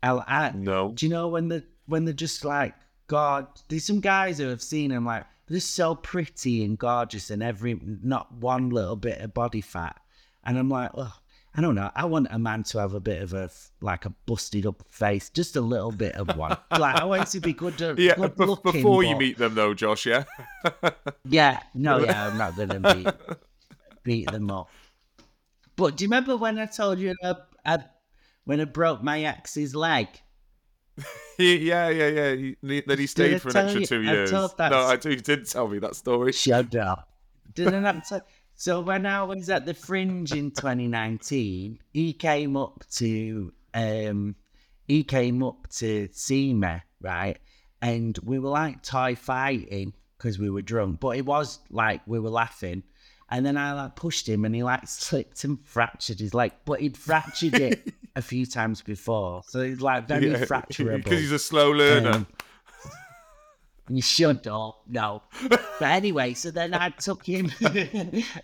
I, 0.02 0.12
I 0.26 0.52
No. 0.56 0.94
Do 0.94 1.06
you 1.06 1.10
know 1.12 1.28
when 1.28 1.50
the 1.50 1.66
when 1.88 2.06
they're 2.06 2.14
just 2.14 2.46
like 2.46 2.74
God? 3.08 3.48
There's 3.70 3.84
some 3.86 4.00
guys 4.00 4.38
who 4.38 4.48
have 4.50 4.62
seen 4.62 4.90
them 4.92 5.06
like 5.06 5.26
they're 5.48 5.60
so 5.60 5.96
pretty 5.96 6.64
and 6.64 6.78
gorgeous 6.78 7.30
and 7.30 7.44
every 7.44 7.80
not 7.84 8.32
one 8.34 8.70
little 8.70 8.96
bit 8.96 9.20
of 9.22 9.34
body 9.34 9.62
fat, 9.62 10.00
and 10.44 10.58
I'm 10.58 10.70
like, 10.70 10.92
oh, 10.96 11.14
I 11.58 11.62
don't 11.62 11.76
know. 11.76 11.90
I 11.96 12.06
want 12.06 12.28
a 12.32 12.40
man 12.40 12.64
to 12.64 12.80
have 12.80 12.94
a 12.94 13.00
bit 13.00 13.22
of 13.22 13.34
a 13.34 13.50
like 13.80 14.06
a 14.06 14.10
busted 14.26 14.66
up 14.66 14.84
face, 14.90 15.30
just 15.30 15.56
a 15.56 15.62
little 15.62 15.92
bit 15.92 16.16
of 16.16 16.36
one. 16.36 16.58
like 16.72 16.96
I 16.96 17.06
want 17.06 17.28
to 17.30 17.40
be 17.40 17.54
good, 17.54 17.82
uh, 17.82 17.96
Yeah, 17.98 18.16
good 18.16 18.36
be- 18.36 18.46
looking. 18.46 18.72
before 18.74 19.04
you 19.04 19.16
meet 19.16 19.38
them 19.38 19.56
though, 19.56 19.74
Josh. 19.74 20.06
Yeah. 20.06 20.24
Yeah, 21.28 21.60
no, 21.74 22.00
yeah, 22.04 22.28
I'm 22.28 22.38
not 22.38 22.56
gonna 22.56 22.80
beat 22.94 23.08
beat 24.04 24.32
them 24.32 24.50
up. 24.52 24.70
But 25.76 25.98
do 25.98 26.04
you 26.04 26.08
remember 26.08 26.38
when 26.38 26.58
I 26.60 26.66
told 26.68 27.00
you 27.00 27.16
I, 27.24 27.36
I, 27.66 27.80
when 28.46 28.62
I 28.62 28.66
broke 28.66 29.02
my 29.04 29.24
ex's 29.24 29.76
leg? 29.76 30.08
He, 31.38 31.58
yeah, 31.68 31.90
yeah, 31.90 32.08
yeah. 32.08 32.36
He, 32.36 32.82
then 32.82 32.98
he 32.98 33.08
stayed 33.08 33.42
for 33.42 33.50
an 33.50 33.58
extra 33.58 33.82
you- 33.82 33.88
two 33.88 34.00
I 34.08 34.14
years. 34.14 34.32
that 34.32 34.72
No, 34.72 34.80
I 34.80 34.96
do. 34.96 35.10
You 35.10 35.18
did 35.18 35.46
tell 35.50 35.68
me 35.68 35.80
that 35.80 35.96
story. 35.96 36.32
Shut 36.32 36.74
up. 36.76 37.10
Didn't 37.54 37.84
tell- 38.06 38.26
So 38.56 38.80
when 38.80 39.06
I 39.06 39.22
was 39.24 39.50
at 39.50 39.66
the 39.66 39.74
Fringe 39.74 40.32
in 40.32 40.52
2019, 40.52 41.80
he 41.92 42.14
came 42.14 42.56
up 42.56 42.86
to 42.92 43.52
um, 43.74 44.36
he 44.88 45.04
came 45.04 45.44
up 45.44 45.68
to 45.72 46.08
see 46.14 46.54
me, 46.54 46.78
right? 47.02 47.38
And 47.82 48.18
we 48.24 48.40
were 48.40 48.50
like 48.50 48.82
toy 48.82 49.16
fighting 49.16 49.94
because 50.18 50.40
we 50.40 50.50
were 50.50 50.62
drunk, 50.62 51.02
but 51.02 51.18
it 51.18 51.26
was 51.26 51.60
like 51.70 52.02
we 52.08 52.20
were 52.20 52.30
laughing. 52.30 52.84
And 53.30 53.46
then 53.46 53.58
I 53.58 53.74
like 53.74 53.96
pushed 53.96 54.30
him, 54.30 54.46
and 54.46 54.54
he 54.54 54.62
like 54.64 54.88
slipped 54.88 55.44
and 55.44 55.60
fractured 55.66 56.20
his 56.20 56.34
leg, 56.34 56.52
but 56.66 56.80
he'd 56.80 56.96
fractured 56.98 57.56
it 57.56 57.94
a 58.16 58.22
few 58.22 58.46
times 58.46 58.82
before, 58.82 59.42
so 59.48 59.62
he's 59.62 59.82
like 59.82 60.08
very 60.08 60.28
fracturable. 60.28 61.04
because 61.04 61.20
he's 61.20 61.32
a 61.32 61.40
slow 61.40 61.72
learner. 61.72 62.12
Um, 62.12 62.28
you 63.90 64.02
should 64.02 64.48
up, 64.48 64.82
no. 64.88 65.24
But 65.50 65.90
anyway, 65.90 66.34
so 66.34 66.52
then 66.52 66.74
I 66.74 66.90
took 66.90 67.26
him 67.26 67.52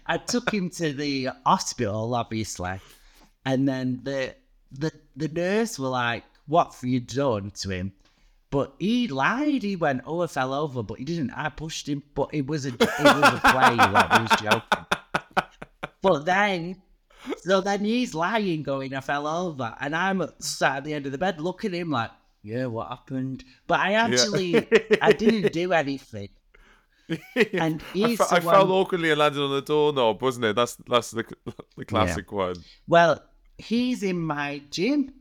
I 0.06 0.18
took 0.18 0.54
him 0.54 0.70
to 0.72 0.94
the 0.94 1.30
hospital, 1.46 2.14
obviously. 2.14 2.80
And 3.46 3.68
then 3.68 4.02
the 4.04 4.36
the 4.72 4.92
the 5.16 5.30
nurse 5.30 5.80
were 5.80 5.90
like, 5.90 6.24
What 6.48 6.74
have 6.74 6.90
you 6.90 7.00
done 7.00 7.52
to 7.62 7.70
him? 7.70 7.94
But 8.52 8.76
he 8.78 9.08
lied. 9.08 9.64
He 9.64 9.76
went, 9.76 10.02
Oh, 10.06 10.22
I 10.22 10.28
fell 10.28 10.54
over, 10.54 10.84
but 10.84 11.00
he 11.00 11.06
didn't. 11.06 11.32
I 11.32 11.50
pushed 11.50 11.90
him, 11.90 12.04
but 12.14 12.30
it 12.34 12.46
was 12.46 12.66
a 12.66 12.70
it 12.70 12.80
was 12.80 13.34
a 13.34 13.42
play, 13.44 13.76
like 13.76 14.14
he 14.14 14.22
was 14.22 14.42
joking. 14.42 14.86
But 16.02 16.26
then 16.26 16.82
so 17.38 17.62
then 17.62 17.84
he's 17.84 18.14
lying, 18.14 18.64
going, 18.64 18.94
I 18.96 19.00
fell 19.00 19.28
over. 19.28 19.76
And 19.80 19.96
I'm 19.96 20.24
sat 20.40 20.78
at 20.78 20.84
the 20.84 20.94
end 20.94 21.06
of 21.06 21.12
the 21.12 21.18
bed 21.18 21.40
looking 21.40 21.74
at 21.74 21.80
him 21.80 21.92
like, 21.92 22.12
yeah, 22.44 22.66
what 22.66 22.88
happened? 22.90 23.44
But 23.68 23.80
I 23.80 23.94
actually, 23.94 24.68
I 25.02 25.12
didn't 25.12 25.54
do 25.54 25.74
anything. 25.74 26.30
And 27.36 27.82
I, 27.82 27.98
he's 27.98 28.20
fe- 28.20 28.38
I 28.38 28.40
fell 28.40 28.72
awkwardly 28.72 29.10
and 29.10 29.20
landed 29.20 29.42
on 29.42 29.52
the 29.52 29.62
doorknob, 29.62 30.22
wasn't 30.22 30.46
it? 30.46 30.56
That's 30.56 30.78
that's 30.88 31.12
the 31.12 31.26
the 31.76 31.84
classic 31.84 32.32
one. 32.32 32.56
Well, 32.88 33.22
he's 33.58 34.02
in 34.02 34.18
my 34.18 34.62
gym. 34.72 35.12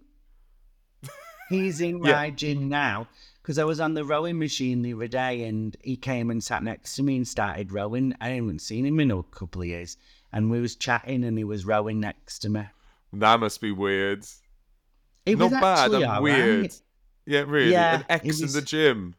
He's 1.51 1.81
in 1.81 2.03
Yeah. 2.03 2.13
my 2.13 2.31
gym 2.31 2.69
now 2.69 3.09
because 3.43 3.59
I 3.59 3.65
was 3.65 3.81
on 3.81 3.95
the 3.95 4.05
rowing 4.05 4.39
machine 4.39 4.83
the 4.83 4.95
other 4.95 5.09
day 5.09 5.43
and 5.45 5.77
he 5.83 5.97
came 5.97 6.31
and 6.31 6.43
sat 6.43 6.63
next 6.63 6.95
to 6.97 7.03
me 7.03 7.17
and 7.17 7.27
started 7.29 7.73
rowing. 7.73 8.15
I 8.21 8.29
haven't 8.31 8.61
seen 8.61 8.87
him 8.87 9.01
in 9.01 9.11
a 9.11 9.23
couple 9.25 9.61
of 9.63 9.69
years. 9.69 9.97
And 10.33 10.49
we 10.51 10.61
was 10.61 10.77
chatting 10.77 11.25
and 11.25 11.37
he 11.37 11.43
was 11.45 11.67
rowing 11.67 11.99
next 11.99 12.39
to 12.41 12.49
me. 12.49 12.63
That 13.13 13.41
must 13.41 13.61
be 13.61 13.73
weird. 13.73 14.25
It 15.27 15.37
Not 15.39 15.51
was 15.51 15.61
bad, 15.61 15.79
actually 15.79 16.03
and 16.05 16.13
all 16.13 16.23
weird. 16.23 16.75
Yeah, 17.27 17.45
really. 17.47 17.73
Yeah, 17.73 17.97
An 17.99 18.05
ex 18.09 18.41
it 18.41 18.47
in 18.47 18.53
the 18.53 18.63
gym. 18.63 19.15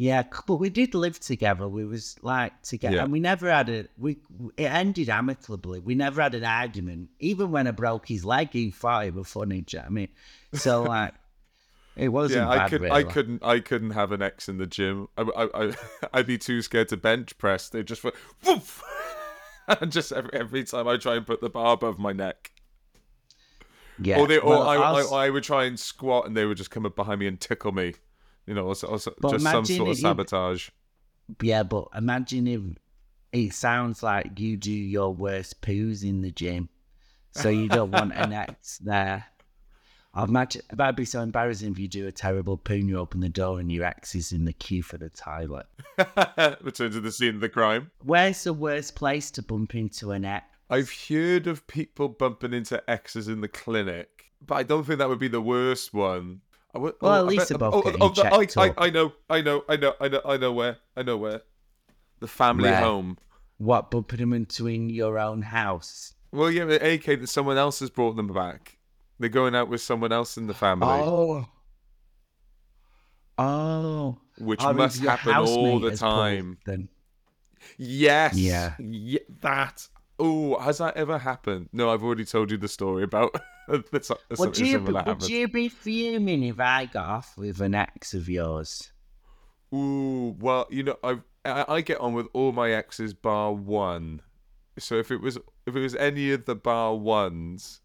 Yeah, 0.00 0.22
but 0.46 0.56
we 0.60 0.70
did 0.70 0.94
live 0.94 1.18
together. 1.18 1.66
We 1.66 1.84
was 1.84 2.14
like 2.22 2.62
together, 2.62 2.94
Yeah. 2.94 3.02
and 3.02 3.10
we 3.10 3.18
never 3.18 3.50
had 3.50 3.68
a. 3.68 3.86
We 3.98 4.18
it 4.56 4.66
ended 4.66 5.08
amicably. 5.08 5.80
We 5.80 5.96
never 5.96 6.22
had 6.22 6.36
an 6.36 6.44
argument. 6.44 7.10
Even 7.18 7.50
when 7.50 7.66
I 7.66 7.72
broke 7.72 8.06
his 8.06 8.24
leg, 8.24 8.50
he 8.52 8.70
thought 8.70 9.06
it 9.06 9.14
was 9.14 9.26
funny. 9.26 9.62
Do 9.62 9.76
you 9.76 9.80
know 9.82 9.86
I 9.86 9.90
mean? 9.90 10.08
So 10.52 10.82
like, 10.94 11.14
it 11.96 12.10
wasn't 12.10 12.42
Yeah, 12.44 12.48
I 12.48 12.58
bad. 12.58 12.70
could. 12.70 12.80
really. 12.82 12.94
I 12.94 13.02
couldn't. 13.02 13.42
I 13.44 13.58
couldn't 13.58 13.90
have 13.90 14.12
an 14.12 14.22
ex 14.22 14.48
in 14.48 14.58
the 14.58 14.68
gym. 14.68 15.08
I, 15.18 15.22
I, 15.22 15.48
I, 15.64 15.74
I'd 16.12 16.26
be 16.28 16.38
too 16.38 16.62
scared 16.62 16.86
to 16.90 16.96
bench 16.96 17.36
press. 17.36 17.68
They 17.68 17.82
just 17.82 18.04
went, 18.04 18.14
woof, 18.46 18.84
and 19.66 19.90
just 19.90 20.12
every, 20.12 20.30
every 20.32 20.62
time 20.62 20.86
I 20.86 20.96
try 20.96 21.16
and 21.16 21.26
put 21.26 21.40
the 21.40 21.50
bar 21.50 21.72
above 21.74 21.98
my 21.98 22.12
neck, 22.12 22.52
Yeah. 24.00 24.20
or 24.20 24.28
they, 24.28 24.38
or 24.38 24.50
well, 24.50 24.62
I, 24.62 24.76
I, 24.76 25.26
I 25.26 25.30
would 25.30 25.42
try 25.42 25.64
and 25.64 25.76
squat, 25.76 26.24
and 26.28 26.36
they 26.36 26.44
would 26.46 26.56
just 26.56 26.70
come 26.70 26.86
up 26.86 26.94
behind 26.94 27.18
me 27.18 27.26
and 27.26 27.40
tickle 27.40 27.72
me. 27.72 27.94
You 28.48 28.54
know, 28.54 28.64
or, 28.64 28.74
or 28.86 28.98
just 28.98 29.44
some 29.44 29.64
sort 29.66 29.90
of 29.90 29.98
sabotage. 29.98 30.70
yeah, 31.42 31.62
but 31.62 31.88
imagine 31.94 32.46
if 32.46 32.62
it 33.32 33.52
sounds 33.52 34.02
like 34.02 34.40
you 34.40 34.56
do 34.56 34.72
your 34.72 35.12
worst 35.12 35.60
poos 35.60 36.02
in 36.02 36.22
the 36.22 36.30
gym, 36.30 36.70
so 37.32 37.50
you 37.50 37.68
don't 37.68 37.90
want 37.90 38.14
an 38.14 38.32
ex 38.32 38.78
there. 38.78 39.26
I 40.14 40.24
imagine 40.24 40.62
that'd 40.72 40.96
be 40.96 41.04
so 41.04 41.20
embarrassing 41.20 41.72
if 41.72 41.78
you 41.78 41.88
do 41.88 42.06
a 42.06 42.12
terrible 42.12 42.56
poo 42.56 42.74
and 42.74 42.88
you 42.88 42.98
open 42.98 43.20
the 43.20 43.28
door 43.28 43.60
and 43.60 43.70
your 43.70 43.84
ex 43.84 44.14
is 44.14 44.32
in 44.32 44.46
the 44.46 44.54
queue 44.54 44.82
for 44.82 44.96
the 44.96 45.10
toilet. 45.10 45.66
Return 46.62 46.90
to 46.92 47.00
the 47.00 47.12
scene 47.12 47.34
of 47.34 47.40
the 47.42 47.50
crime. 47.50 47.90
Where's 48.02 48.44
the 48.44 48.54
worst 48.54 48.96
place 48.96 49.30
to 49.32 49.42
bump 49.42 49.74
into 49.74 50.12
an 50.12 50.24
ex? 50.24 50.46
I've 50.70 50.90
heard 50.90 51.46
of 51.46 51.66
people 51.66 52.08
bumping 52.08 52.54
into 52.54 52.82
exes 52.90 53.28
in 53.28 53.42
the 53.42 53.48
clinic, 53.48 54.32
but 54.44 54.54
I 54.56 54.62
don't 54.62 54.84
think 54.84 54.98
that 54.98 55.08
would 55.08 55.18
be 55.18 55.28
the 55.28 55.40
worst 55.40 55.92
one. 55.92 56.40
I 56.74 56.78
Well, 56.78 56.92
oh, 57.00 57.12
at 57.12 57.18
I 57.18 57.20
least 57.20 57.48
they're 57.48 57.58
oh, 57.60 57.82
getting 57.82 58.02
oh, 58.02 58.60
I, 58.60 58.66
I. 58.68 58.74
I 58.86 58.90
know, 58.90 59.12
I 59.30 59.40
know, 59.40 59.64
I 59.68 59.76
know, 59.76 59.94
I 60.00 60.08
know, 60.08 60.20
I 60.24 60.36
know 60.36 60.52
where, 60.52 60.76
I 60.96 61.02
know 61.02 61.16
where. 61.16 61.42
The 62.20 62.28
family 62.28 62.70
Where? 62.70 62.80
home. 62.80 63.18
What, 63.58 63.90
but 63.90 63.98
bumping 63.98 64.18
them 64.18 64.32
into 64.32 64.66
in 64.66 64.90
your 64.90 65.18
own 65.18 65.42
house? 65.42 66.14
Well, 66.32 66.50
yeah, 66.50 66.64
but 66.66 66.82
AK 66.82 67.04
that 67.20 67.28
someone 67.28 67.56
else 67.56 67.80
has 67.80 67.90
brought 67.90 68.16
them 68.16 68.28
back. 68.28 68.78
They're 69.18 69.28
going 69.28 69.54
out 69.54 69.68
with 69.68 69.80
someone 69.80 70.12
else 70.12 70.36
in 70.36 70.46
the 70.46 70.54
family, 70.54 70.88
Oh. 70.88 71.48
Oh. 73.36 74.18
which 74.38 74.60
Oh, 74.62 74.72
must 74.72 75.00
your 75.00 75.10
happen 75.10 75.34
all 75.34 75.80
the 75.80 75.96
time. 75.96 76.58
Then. 76.66 76.88
Yes. 77.76 78.34
Yeah. 78.36 78.74
Yeah. 78.78 79.20
That. 79.40 79.88
Oh, 80.18 80.58
has 80.58 80.78
that 80.78 80.96
ever 80.96 81.18
happened? 81.18 81.68
No, 81.72 81.90
I've 81.90 82.02
already 82.02 82.24
told 82.24 82.50
you 82.50 82.56
the 82.58 82.68
story 82.68 83.04
about 83.04 83.34
that's, 83.68 84.08
that's 84.08 84.40
Would 84.40 84.58
you, 84.58 84.80
would 84.80 84.96
happened. 84.96 85.28
you 85.28 85.46
be 85.48 85.68
fuming 85.68 86.42
if 86.42 86.58
I 86.58 86.86
got 86.86 87.06
off 87.06 87.36
with 87.36 87.60
an 87.60 87.74
ex 87.74 88.14
of 88.14 88.28
yours? 88.28 88.92
Ooh, 89.74 90.34
well, 90.40 90.66
you 90.70 90.82
know, 90.82 90.96
I 91.02 91.18
I 91.44 91.64
I 91.68 91.80
get 91.82 92.00
on 92.00 92.14
with 92.14 92.26
all 92.32 92.52
my 92.52 92.70
exes 92.70 93.12
bar 93.14 93.52
one. 93.52 94.22
So 94.78 94.94
if 94.96 95.10
it 95.10 95.20
was 95.20 95.36
if 95.66 95.76
it 95.76 95.80
was 95.80 95.94
any 95.94 96.32
of 96.32 96.46
the 96.46 96.54
bar 96.54 96.96
ones, 96.96 97.80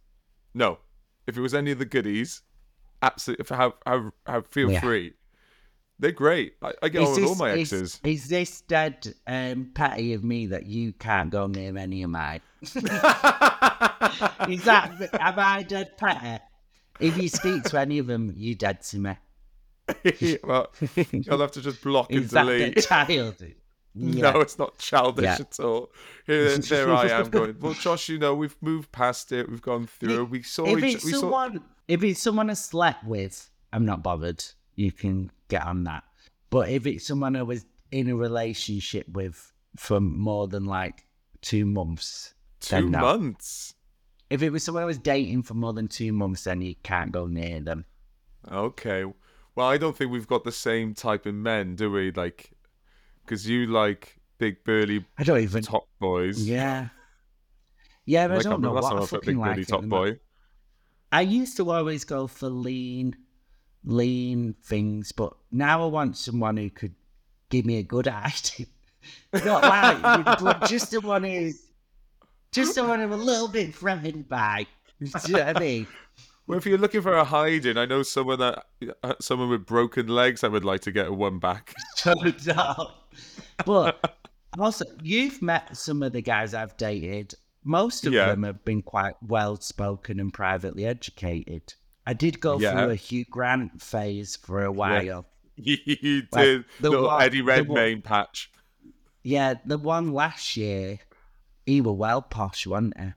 no, 0.53 0.79
if 1.27 1.37
it 1.37 1.41
was 1.41 1.53
any 1.53 1.71
of 1.71 1.79
the 1.79 1.85
goodies, 1.85 2.41
absolutely, 3.01 3.45
have 3.55 3.73
have, 3.85 4.11
have 4.25 4.47
feel 4.47 4.71
Yeah. 4.71 4.79
free. 4.79 5.13
They're 5.99 6.11
great. 6.11 6.55
I, 6.61 6.73
I 6.81 6.89
get 6.89 7.03
on 7.03 7.15
with 7.15 7.23
all 7.25 7.35
my 7.35 7.51
is- 7.51 7.71
exes. 7.71 7.99
Is, 8.03 8.27
this 8.27 8.61
dead 8.61 9.13
um, 9.27 9.71
petty 9.73 10.13
of 10.13 10.23
me 10.23 10.47
that 10.47 10.65
you 10.65 10.91
can't 10.93 11.29
go 11.29 11.47
near 11.47 11.77
any 11.77 12.03
of 12.03 12.09
mine? 12.09 12.41
is 14.49 14.63
that 14.65 14.91
am 15.19 15.33
I 15.39 15.63
dead 15.63 15.97
petty? 15.97 16.41
If 16.99 17.17
you 17.17 17.27
speak 17.29 17.63
to 17.63 17.79
any 17.79 17.97
of 17.99 18.07
them, 18.07 18.33
you 18.35 18.55
dead 18.55 18.81
to 18.83 18.99
me. 18.99 19.15
well, 20.43 20.71
you'll 21.11 21.39
have 21.39 21.51
to 21.51 21.61
just 21.61 21.81
block 21.83 22.09
and 22.11 22.23
Is 22.23 22.31
that 22.31 22.43
delete. 22.45 22.83
child? 22.83 23.35
Yeah. 23.95 24.31
No, 24.31 24.41
it's 24.41 24.57
not 24.57 24.79
childish 24.79 25.23
Yeah. 25.23 25.37
at 25.39 25.59
all. 25.59 25.91
Here, 26.25 26.57
there 26.57 26.91
I 26.91 27.09
am 27.09 27.29
going. 27.29 27.55
Well, 27.61 27.73
Josh, 27.75 28.09
you 28.09 28.17
know 28.17 28.33
we've 28.33 28.57
moved 28.59 28.91
past 28.91 29.31
it. 29.31 29.47
We've 29.47 29.61
gone 29.61 29.85
through. 29.85 30.25
We 30.25 30.41
saw 30.41 30.65
if 30.65 30.83
each. 30.83 30.95
it's 30.95 31.05
We 31.05 31.11
saw. 31.11 31.19
someone, 31.19 31.61
if 31.87 32.03
it's 32.03 32.19
someone 32.19 32.49
I 32.49 32.53
slept 32.53 33.03
with, 33.03 33.51
I'm 33.71 33.85
not 33.85 34.01
bothered. 34.01 34.43
You 34.75 34.91
can 34.91 35.29
get 35.47 35.63
on 35.63 35.83
that. 35.83 36.05
But 36.49 36.69
if 36.69 36.87
it's 36.87 37.05
someone 37.05 37.35
I 37.35 37.43
was 37.43 37.67
in 37.91 38.09
a 38.09 38.15
relationship 38.15 39.07
with 39.09 39.53
for 39.77 39.99
more 40.01 40.47
than 40.47 40.65
like 40.65 41.05
two 41.41 41.67
months, 41.67 42.33
Two 42.61 42.89
months. 42.89 43.75
If 44.33 44.41
it 44.41 44.49
was 44.49 44.63
someone 44.63 44.81
I 44.81 44.87
was 44.87 44.97
dating 44.97 45.43
for 45.43 45.53
more 45.53 45.73
than 45.73 45.87
two 45.87 46.11
months, 46.11 46.45
then 46.45 46.59
you 46.59 46.73
can't 46.81 47.11
go 47.11 47.27
near 47.27 47.59
them. 47.59 47.85
Okay. 48.51 49.05
Well, 49.53 49.67
I 49.67 49.77
don't 49.77 49.95
think 49.95 50.11
we've 50.11 50.25
got 50.25 50.43
the 50.43 50.51
same 50.51 50.95
type 50.95 51.27
of 51.27 51.35
men, 51.35 51.75
do 51.75 51.91
we? 51.91 52.11
Like, 52.11 52.49
because 53.23 53.47
you 53.47 53.67
like 53.67 54.17
big 54.39 54.63
burly 54.63 55.05
I 55.19 55.23
don't 55.23 55.39
even. 55.39 55.61
top 55.61 55.87
boys. 55.99 56.43
Yeah. 56.49 56.87
Yeah, 58.05 58.27
but 58.27 58.39
I 58.39 58.41
don't 58.41 58.61
know 58.61 58.73
what 58.73 58.83
I 58.83 59.05
fucking 59.05 59.35
big 59.35 59.37
like. 59.37 59.67
top 59.67 59.83
boy. 59.83 60.17
I 61.11 61.21
used 61.21 61.55
to 61.57 61.69
always 61.69 62.03
go 62.03 62.25
for 62.25 62.49
lean, 62.49 63.15
lean 63.85 64.55
things, 64.63 65.11
but 65.11 65.33
now 65.51 65.83
I 65.83 65.85
want 65.89 66.17
someone 66.17 66.57
who 66.57 66.71
could 66.71 66.95
give 67.49 67.67
me 67.67 67.77
a 67.77 67.83
good 67.83 68.07
idea. 68.07 68.65
Not 69.31 69.61
like, 69.61 70.39
but 70.39 70.67
just 70.67 70.89
someone 70.89 71.23
who's 71.23 71.67
just 72.53 72.73
someone 72.75 73.01
I'm 73.01 73.11
a 73.11 73.17
little 73.17 73.47
bit 73.47 73.75
threatened 73.75 74.29
by. 74.29 74.67
Do 74.99 75.09
you 75.27 75.33
know 75.33 75.45
what 75.45 75.57
I 75.57 75.59
mean? 75.59 75.87
Well, 76.47 76.57
if 76.57 76.65
you're 76.65 76.77
looking 76.77 77.01
for 77.01 77.13
a 77.13 77.23
hiding, 77.23 77.77
I 77.77 77.85
know 77.85 78.03
someone 78.03 78.39
that 78.39 78.65
uh, 79.03 79.13
someone 79.19 79.49
with 79.49 79.65
broken 79.65 80.07
legs. 80.07 80.43
I 80.43 80.49
would 80.49 80.65
like 80.65 80.81
to 80.81 80.91
get 80.91 81.11
one 81.13 81.39
back. 81.39 81.73
Shut 81.97 82.47
up. 82.49 83.13
But 83.65 84.17
also, 84.59 84.85
you've 85.01 85.41
met 85.41 85.75
some 85.77 86.03
of 86.03 86.11
the 86.13 86.21
guys 86.21 86.53
I've 86.53 86.75
dated, 86.77 87.33
most 87.63 88.05
of 88.05 88.11
Yeah. 88.13 88.27
them 88.27 88.43
have 88.43 88.63
been 88.65 88.81
quite 88.81 89.15
well 89.25 89.55
spoken 89.61 90.19
and 90.19 90.33
privately 90.33 90.85
educated. 90.85 91.73
I 92.05 92.13
did 92.13 92.41
go 92.41 92.59
Yeah. 92.59 92.71
through 92.73 92.89
a 92.91 92.95
Hugh 92.95 93.25
Grant 93.29 93.81
phase 93.81 94.35
for 94.35 94.63
a 94.65 94.71
while. 94.71 95.25
you 95.55 95.77
did 95.77 96.27
Like, 96.33 96.65
the 96.81 96.89
little 96.89 97.05
one- 97.07 97.21
Eddie 97.21 97.37
the 97.37 97.43
one- 97.45 97.57
Redmayne 97.57 98.01
patch. 98.01 98.51
Yeah, 99.23 99.53
the 99.65 99.77
one 99.77 100.11
last 100.11 100.57
year, 100.57 100.99
he 101.65 101.81
were 101.81 101.93
well 101.93 102.21
posh, 102.21 102.65
wasn't 102.67 102.99
he? 102.99 103.13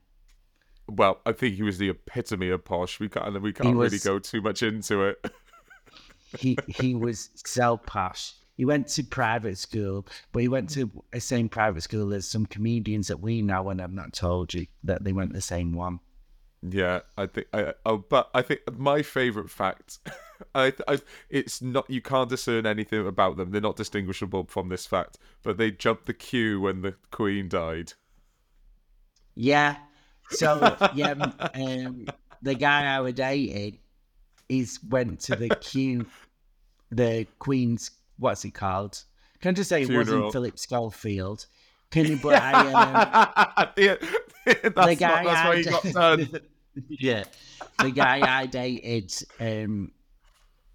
Well, 0.89 1.21
I 1.27 1.33
think 1.33 1.57
he 1.57 1.63
was 1.63 1.79
the 1.79 1.91
epitome 1.91 2.51
of 2.51 2.65
posh. 2.65 3.01
We 3.01 3.09
can't 3.09 3.41
we 3.43 3.53
can't 3.53 3.77
really 3.77 3.99
go 3.99 4.19
too 4.19 4.41
much 4.41 4.63
into 4.63 5.03
it. 5.05 5.25
He 6.39 6.59
he 6.67 6.95
was 6.95 7.31
so 7.37 7.77
posh. 7.77 8.35
He 8.57 8.65
went 8.65 8.89
to 8.89 9.05
private 9.05 9.57
school, 9.59 10.07
but 10.33 10.43
he 10.43 10.49
went 10.49 10.69
to 10.71 10.91
the 11.13 11.21
same 11.21 11.49
private 11.49 11.83
school 11.83 12.13
as 12.13 12.27
some 12.27 12.47
comedians 12.47 13.09
that 13.09 13.21
we 13.21 13.43
know, 13.43 13.69
and 13.71 13.81
I've 13.81 13.93
not 13.93 14.13
told 14.13 14.53
you 14.53 14.67
that 14.83 15.05
they 15.05 15.13
went 15.13 15.33
the 15.33 15.41
same 15.41 15.73
one. 15.73 16.01
Yeah, 16.63 17.01
I 17.17 17.27
think. 17.27 17.47
I, 17.53 17.75
oh, 17.85 17.99
but 17.99 18.31
I 18.35 18.43
think 18.43 18.61
my 18.77 19.03
favorite 19.03 19.51
fact, 19.51 19.99
I, 20.55 20.73
I, 20.89 20.99
it's 21.29 21.61
not. 21.63 21.89
You 21.89 22.01
can't 22.01 22.31
discern 22.31 22.67
anything 22.67 23.07
about 23.07 23.37
them. 23.37 23.51
They're 23.51 23.61
not 23.61 23.77
distinguishable 23.77 24.47
from 24.49 24.69
this 24.69 24.87
fact. 24.87 25.19
But 25.43 25.59
they 25.59 25.71
jumped 25.71 26.07
the 26.07 26.15
queue 26.15 26.61
when 26.61 26.83
the 26.83 26.95
Queen 27.11 27.49
died. 27.49 27.93
Yeah. 29.37 29.77
So 30.31 30.77
yeah, 30.95 31.13
um, 31.55 32.07
the 32.43 32.55
guy 32.55 32.87
I 32.97 33.01
was 33.01 33.15
dating, 33.15 33.79
he's 34.49 34.83
went 34.83 35.21
to 35.21 35.37
the 35.37 35.49
queue, 35.61 36.07
the 36.91 37.27
Queen's 37.39 37.93
what's 38.19 38.45
it 38.45 38.53
called? 38.55 39.05
Can 39.41 39.51
I 39.51 39.53
just 39.53 39.69
say 39.69 39.83
it 39.83 39.91
wasn't 39.91 40.33
Philip 40.33 40.59
Schofield? 40.59 41.47
Can 41.91 42.07
you? 42.07 42.17
But 42.17 42.43
I, 42.43 43.53
um, 43.57 43.69
yeah, 43.77 43.97
that's, 44.45 44.63
the 44.63 44.71
not- 44.75 44.99
guy 44.99 45.25
that's 45.25 45.29
I 45.29 45.49
why 45.49 45.57
he 45.57 45.65
got 45.65 46.41
yeah, 46.89 47.25
the 47.79 47.91
guy 47.91 48.21
I 48.41 48.47
dated, 48.47 49.15
um, 49.41 49.93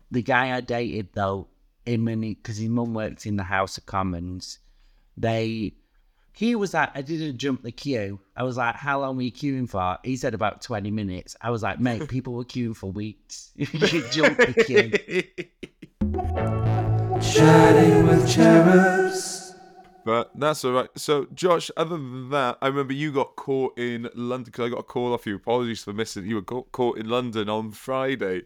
the 0.10 0.22
guy 0.22 0.56
I 0.56 0.62
dated 0.62 1.10
though, 1.14 1.48
him 1.86 2.08
and 2.08 2.22
because 2.22 2.58
his 2.58 2.70
mum 2.70 2.94
worked 2.94 3.26
in 3.26 3.36
the 3.36 3.44
House 3.44 3.78
of 3.78 3.86
Commons, 3.86 4.60
they. 5.18 5.74
He 6.34 6.56
was 6.56 6.74
like, 6.74 6.90
I 6.96 7.02
didn't 7.02 7.38
jump 7.38 7.64
the 7.64 7.72
queue. 7.72 8.20
I 8.36 8.44
was 8.44 8.58
like, 8.58 8.76
how 8.76 9.02
long 9.02 9.18
were 9.18 9.24
you 9.24 9.32
queuing 9.32 9.70
for? 9.70 9.98
He 10.04 10.16
said 10.16 10.34
about 10.34 10.62
20 10.62 10.90
minutes. 10.90 11.36
I 11.42 11.50
was 11.50 11.62
like, 11.62 11.80
mate, 11.80 12.08
people 12.10 12.34
were 12.34 12.46
queuing 12.46 12.76
for 12.76 12.92
weeks. 12.92 13.52
you 13.56 13.68
jumped 14.10 14.40
the 14.40 14.64
queue. 14.66 14.92
Chatting 17.22 18.08
with 18.08 18.30
cherubs. 18.32 19.56
But 20.04 20.32
that's 20.34 20.66
all 20.66 20.72
right. 20.72 20.90
So, 20.96 21.28
Josh, 21.34 21.70
other 21.78 21.98
than 21.98 22.30
that, 22.32 22.58
I 22.62 22.68
remember 22.68 22.94
you 22.94 23.12
got 23.12 23.36
caught 23.36 23.78
in 23.78 24.10
London 24.16 24.46
because 24.46 24.66
I 24.66 24.70
got 24.70 24.80
a 24.80 24.84
call 24.84 25.14
off 25.14 25.28
you. 25.28 25.36
Apologies 25.36 25.84
for 25.84 25.94
missing. 25.94 26.26
You 26.26 26.36
were 26.36 26.42
caught, 26.42 26.72
caught 26.72 26.98
in 26.98 27.08
London 27.08 27.50
on 27.50 27.72
Friday. 27.72 28.44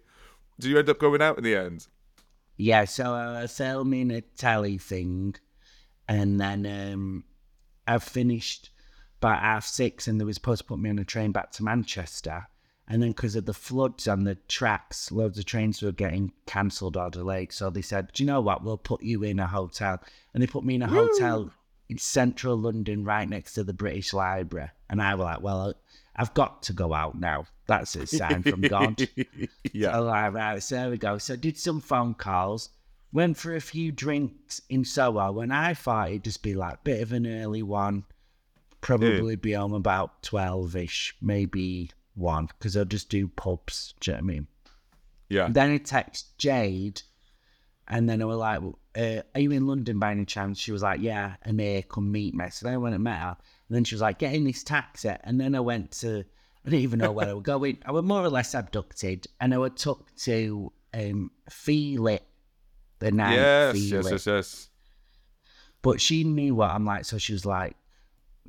Did 0.59 0.69
you 0.69 0.79
end 0.79 0.89
up 0.89 0.99
going 0.99 1.21
out 1.21 1.37
in 1.37 1.43
the 1.43 1.55
end? 1.55 1.87
Yeah, 2.57 2.85
so 2.85 3.13
I 3.13 3.41
was 3.41 3.57
filming 3.57 4.11
a 4.11 4.21
telly 4.21 4.77
thing, 4.77 5.35
and 6.07 6.39
then 6.39 6.65
um, 6.65 7.23
I 7.87 7.97
finished 7.99 8.69
by 9.19 9.35
half 9.35 9.65
six, 9.65 10.07
and 10.07 10.19
they 10.19 10.25
were 10.25 10.33
supposed 10.33 10.61
to 10.61 10.67
put 10.67 10.79
me 10.79 10.89
on 10.89 10.99
a 10.99 11.05
train 11.05 11.31
back 11.31 11.51
to 11.53 11.63
Manchester. 11.63 12.47
And 12.87 13.01
then 13.01 13.11
because 13.11 13.35
of 13.35 13.45
the 13.45 13.53
floods 13.53 14.07
on 14.07 14.23
the 14.23 14.35
tracks, 14.47 15.11
loads 15.11 15.39
of 15.39 15.45
trains 15.45 15.81
were 15.81 15.91
getting 15.91 16.31
cancelled 16.45 16.95
or 16.95 17.09
delayed. 17.09 17.51
So 17.51 17.69
they 17.69 17.81
said, 17.81 18.11
"Do 18.13 18.21
you 18.21 18.27
know 18.27 18.41
what? 18.41 18.63
We'll 18.63 18.77
put 18.77 19.01
you 19.01 19.23
in 19.23 19.39
a 19.39 19.47
hotel." 19.47 19.99
And 20.33 20.43
they 20.43 20.47
put 20.47 20.63
me 20.63 20.75
in 20.75 20.83
a 20.83 20.87
hotel 20.87 21.51
in 21.89 21.97
central 21.97 22.57
London, 22.57 23.03
right 23.03 23.27
next 23.27 23.53
to 23.53 23.63
the 23.63 23.73
British 23.73 24.13
Library. 24.13 24.69
And 24.89 25.01
I 25.01 25.15
was 25.15 25.25
like, 25.25 25.41
"Well, 25.41 25.73
I've 26.15 26.33
got 26.35 26.61
to 26.63 26.73
go 26.73 26.93
out 26.93 27.19
now. 27.19 27.45
That's 27.65 27.95
a 27.95 28.05
sign 28.05 28.43
from 28.43 28.61
God." 28.61 29.07
yeah. 29.73 29.97
Oh, 29.97 30.05
right, 30.05 30.29
right. 30.29 30.61
So 30.61 30.75
there 30.75 30.89
we 30.91 30.97
go. 30.97 31.17
So 31.17 31.35
did 31.35 31.57
some 31.57 31.81
phone 31.81 32.13
calls, 32.13 32.69
went 33.15 33.37
for 33.37 33.55
a 33.55 33.61
few 33.61 33.93
drinks 33.93 34.61
in 34.69 34.83
Soho, 34.83 35.31
when 35.31 35.49
I 35.49 35.73
thought 35.73 36.09
it'd 36.09 36.25
just 36.25 36.43
be 36.43 36.53
like 36.53 36.83
bit 36.83 37.01
of 37.01 37.13
an 37.13 37.25
early 37.25 37.63
one, 37.63 38.03
probably 38.81 39.37
be 39.37 39.53
home 39.53 39.73
about 39.73 40.21
12 40.21 40.75
ish, 40.75 41.15
maybe 41.21 41.91
one, 42.13 42.47
because 42.47 42.75
I'll 42.75 42.83
just 42.83 43.09
do 43.09 43.29
pubs. 43.29 43.93
Do 44.01 44.11
you 44.11 44.17
know 44.17 44.17
what 44.17 44.23
I 44.23 44.27
mean? 44.27 44.47
Yeah. 45.29 45.47
Then 45.49 45.71
I 45.71 45.77
text 45.77 46.37
Jade, 46.37 47.03
and 47.87 48.09
then 48.09 48.21
I 48.21 48.25
was 48.25 48.37
like, 48.37 48.61
well, 48.61 48.79
uh, 48.97 49.21
Are 49.33 49.41
you 49.41 49.51
in 49.51 49.65
London 49.65 49.97
by 49.97 50.11
any 50.11 50.25
chance? 50.25 50.59
She 50.59 50.73
was 50.73 50.83
like, 50.83 51.01
Yeah, 51.01 51.35
I'm 51.45 51.57
here, 51.57 51.83
come 51.83 52.11
meet 52.11 52.35
me. 52.35 52.49
So 52.49 52.65
then 52.65 52.75
I 52.75 52.77
went 52.77 52.95
and 52.95 53.03
met 53.03 53.19
her. 53.19 53.37
And 53.69 53.75
then 53.75 53.85
she 53.85 53.95
was 53.95 54.01
like, 54.01 54.19
Get 54.19 54.33
in 54.33 54.43
this 54.43 54.63
taxi. 54.63 55.13
And 55.23 55.39
then 55.39 55.55
I 55.55 55.61
went 55.61 55.91
to, 55.99 56.25
I 56.65 56.69
didn't 56.69 56.83
even 56.83 56.99
know 56.99 57.13
where 57.13 57.29
I 57.29 57.33
was 57.33 57.43
going. 57.45 57.77
I 57.85 57.91
was 57.91 58.03
more 58.03 58.23
or 58.23 58.29
less 58.29 58.53
abducted, 58.53 59.27
and 59.39 59.53
I 59.53 59.57
was 59.57 59.71
took 59.75 60.13
to 60.17 60.73
um, 60.93 61.31
Feel 61.49 62.07
It 62.07 62.25
the 63.05 63.11
night. 63.11 63.35
Yes, 63.35 63.75
yes, 63.77 64.11
yes, 64.11 64.25
yes. 64.25 64.69
But 65.81 66.01
she 66.01 66.23
knew 66.23 66.55
what 66.55 66.71
I'm 66.71 66.85
like, 66.85 67.05
so 67.05 67.17
she 67.19 67.33
was 67.33 67.45
like, 67.45 67.75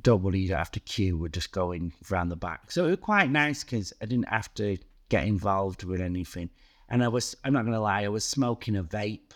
"Don't 0.01 0.23
worry, 0.23 0.41
you 0.41 0.49
don't 0.49 0.59
have 0.59 0.71
to 0.73 0.81
queue. 0.81 1.19
We're 1.19 1.29
just 1.29 1.53
going 1.53 1.93
round 2.11 2.31
the 2.31 2.37
back." 2.37 2.71
So 2.71 2.87
it 2.87 2.91
was 2.91 2.99
quite 3.01 3.31
nice 3.31 3.63
because 3.63 3.93
I 4.01 4.07
didn't 4.07 4.29
have 4.29 4.53
to 4.55 4.79
get 5.11 5.27
involved 5.27 5.85
with 5.85 6.01
anything. 6.01 6.51
And 6.89 7.05
I 7.05 7.09
was, 7.09 7.37
I'm 7.45 7.53
not 7.53 7.65
gonna 7.65 7.81
lie, 7.81 8.05
I 8.05 8.09
was 8.09 8.25
smoking 8.25 8.77
a 8.77 8.83
vape. 8.85 9.33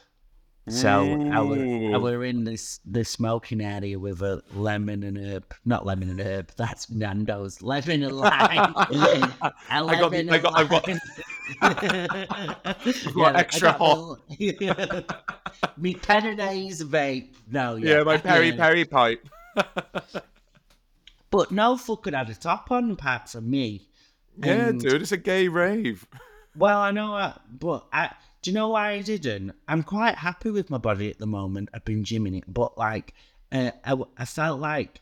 So 0.69 0.89
I 1.33 1.41
were, 1.41 1.95
I 1.95 1.99
were 1.99 2.25
in 2.25 2.45
this 2.45 2.79
the 2.85 3.05
smoking 3.05 3.61
area 3.61 3.99
with 3.99 4.23
a 4.23 4.41
lemon 4.55 5.03
and 5.03 5.19
herb, 5.19 5.53
not 5.65 5.85
lemon 5.85 6.11
and 6.11 6.21
herb. 6.21 6.53
That's 6.57 6.89
Nando's 6.91 7.61
lemon 7.61 8.05
and 8.05 8.17
lime. 8.17 8.31
I 8.77 9.97
got 10.01 10.11
the- 10.13 10.31
I 10.31 10.39
got- 10.39 10.53
lime. 10.53 10.69
got 10.69 10.85
Yeah, 11.63 13.25
I 13.27 13.33
extra 13.41 13.77
got 13.79 14.29
the- 14.29 15.05
Me 15.77 15.95
Penadays 15.95 16.83
vape. 16.83 17.35
No, 17.51 17.77
yeah, 17.77 17.99
Yeah, 17.99 18.03
my 18.05 18.17
Perry 18.19 18.51
yeah. 18.51 18.57
Perry 18.57 18.85
pipe. 18.85 19.29
But 21.31 21.53
no 21.53 21.77
fucker 21.77 22.13
had 22.13 22.29
a 22.29 22.35
top 22.35 22.71
on, 22.73 22.91
apart 22.91 23.29
from 23.29 23.49
me. 23.51 23.89
Yeah, 24.37 24.69
And- 24.69 24.81
dude, 24.81 25.01
it's 25.03 25.13
a 25.13 25.17
gay 25.17 25.47
rave. 25.49 26.07
Well, 26.57 26.81
I 26.81 26.91
know 26.91 27.17
that, 27.17 27.41
but 27.61 27.87
I, 27.93 28.11
do 28.43 28.51
you 28.51 28.55
know 28.57 28.71
why 28.71 28.91
I 28.93 29.03
didn't? 29.03 29.53
I'm 29.69 29.85
quite 29.85 30.17
happy 30.17 30.51
with 30.51 30.69
my 30.71 30.79
body 30.79 31.09
at 31.09 31.19
the 31.21 31.27
moment. 31.29 31.69
I've 31.73 31.85
been 31.85 32.03
gymming 32.03 32.37
it, 32.39 32.45
but 32.53 32.77
like, 32.77 33.15
uh, 33.53 33.71
I, 33.85 33.97
I 34.19 34.25
felt 34.25 34.59
like 34.59 35.01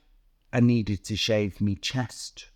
I 0.52 0.60
needed 0.60 1.04
to 1.04 1.16
shave 1.16 1.62
me 1.62 1.74
chest. 1.76 2.50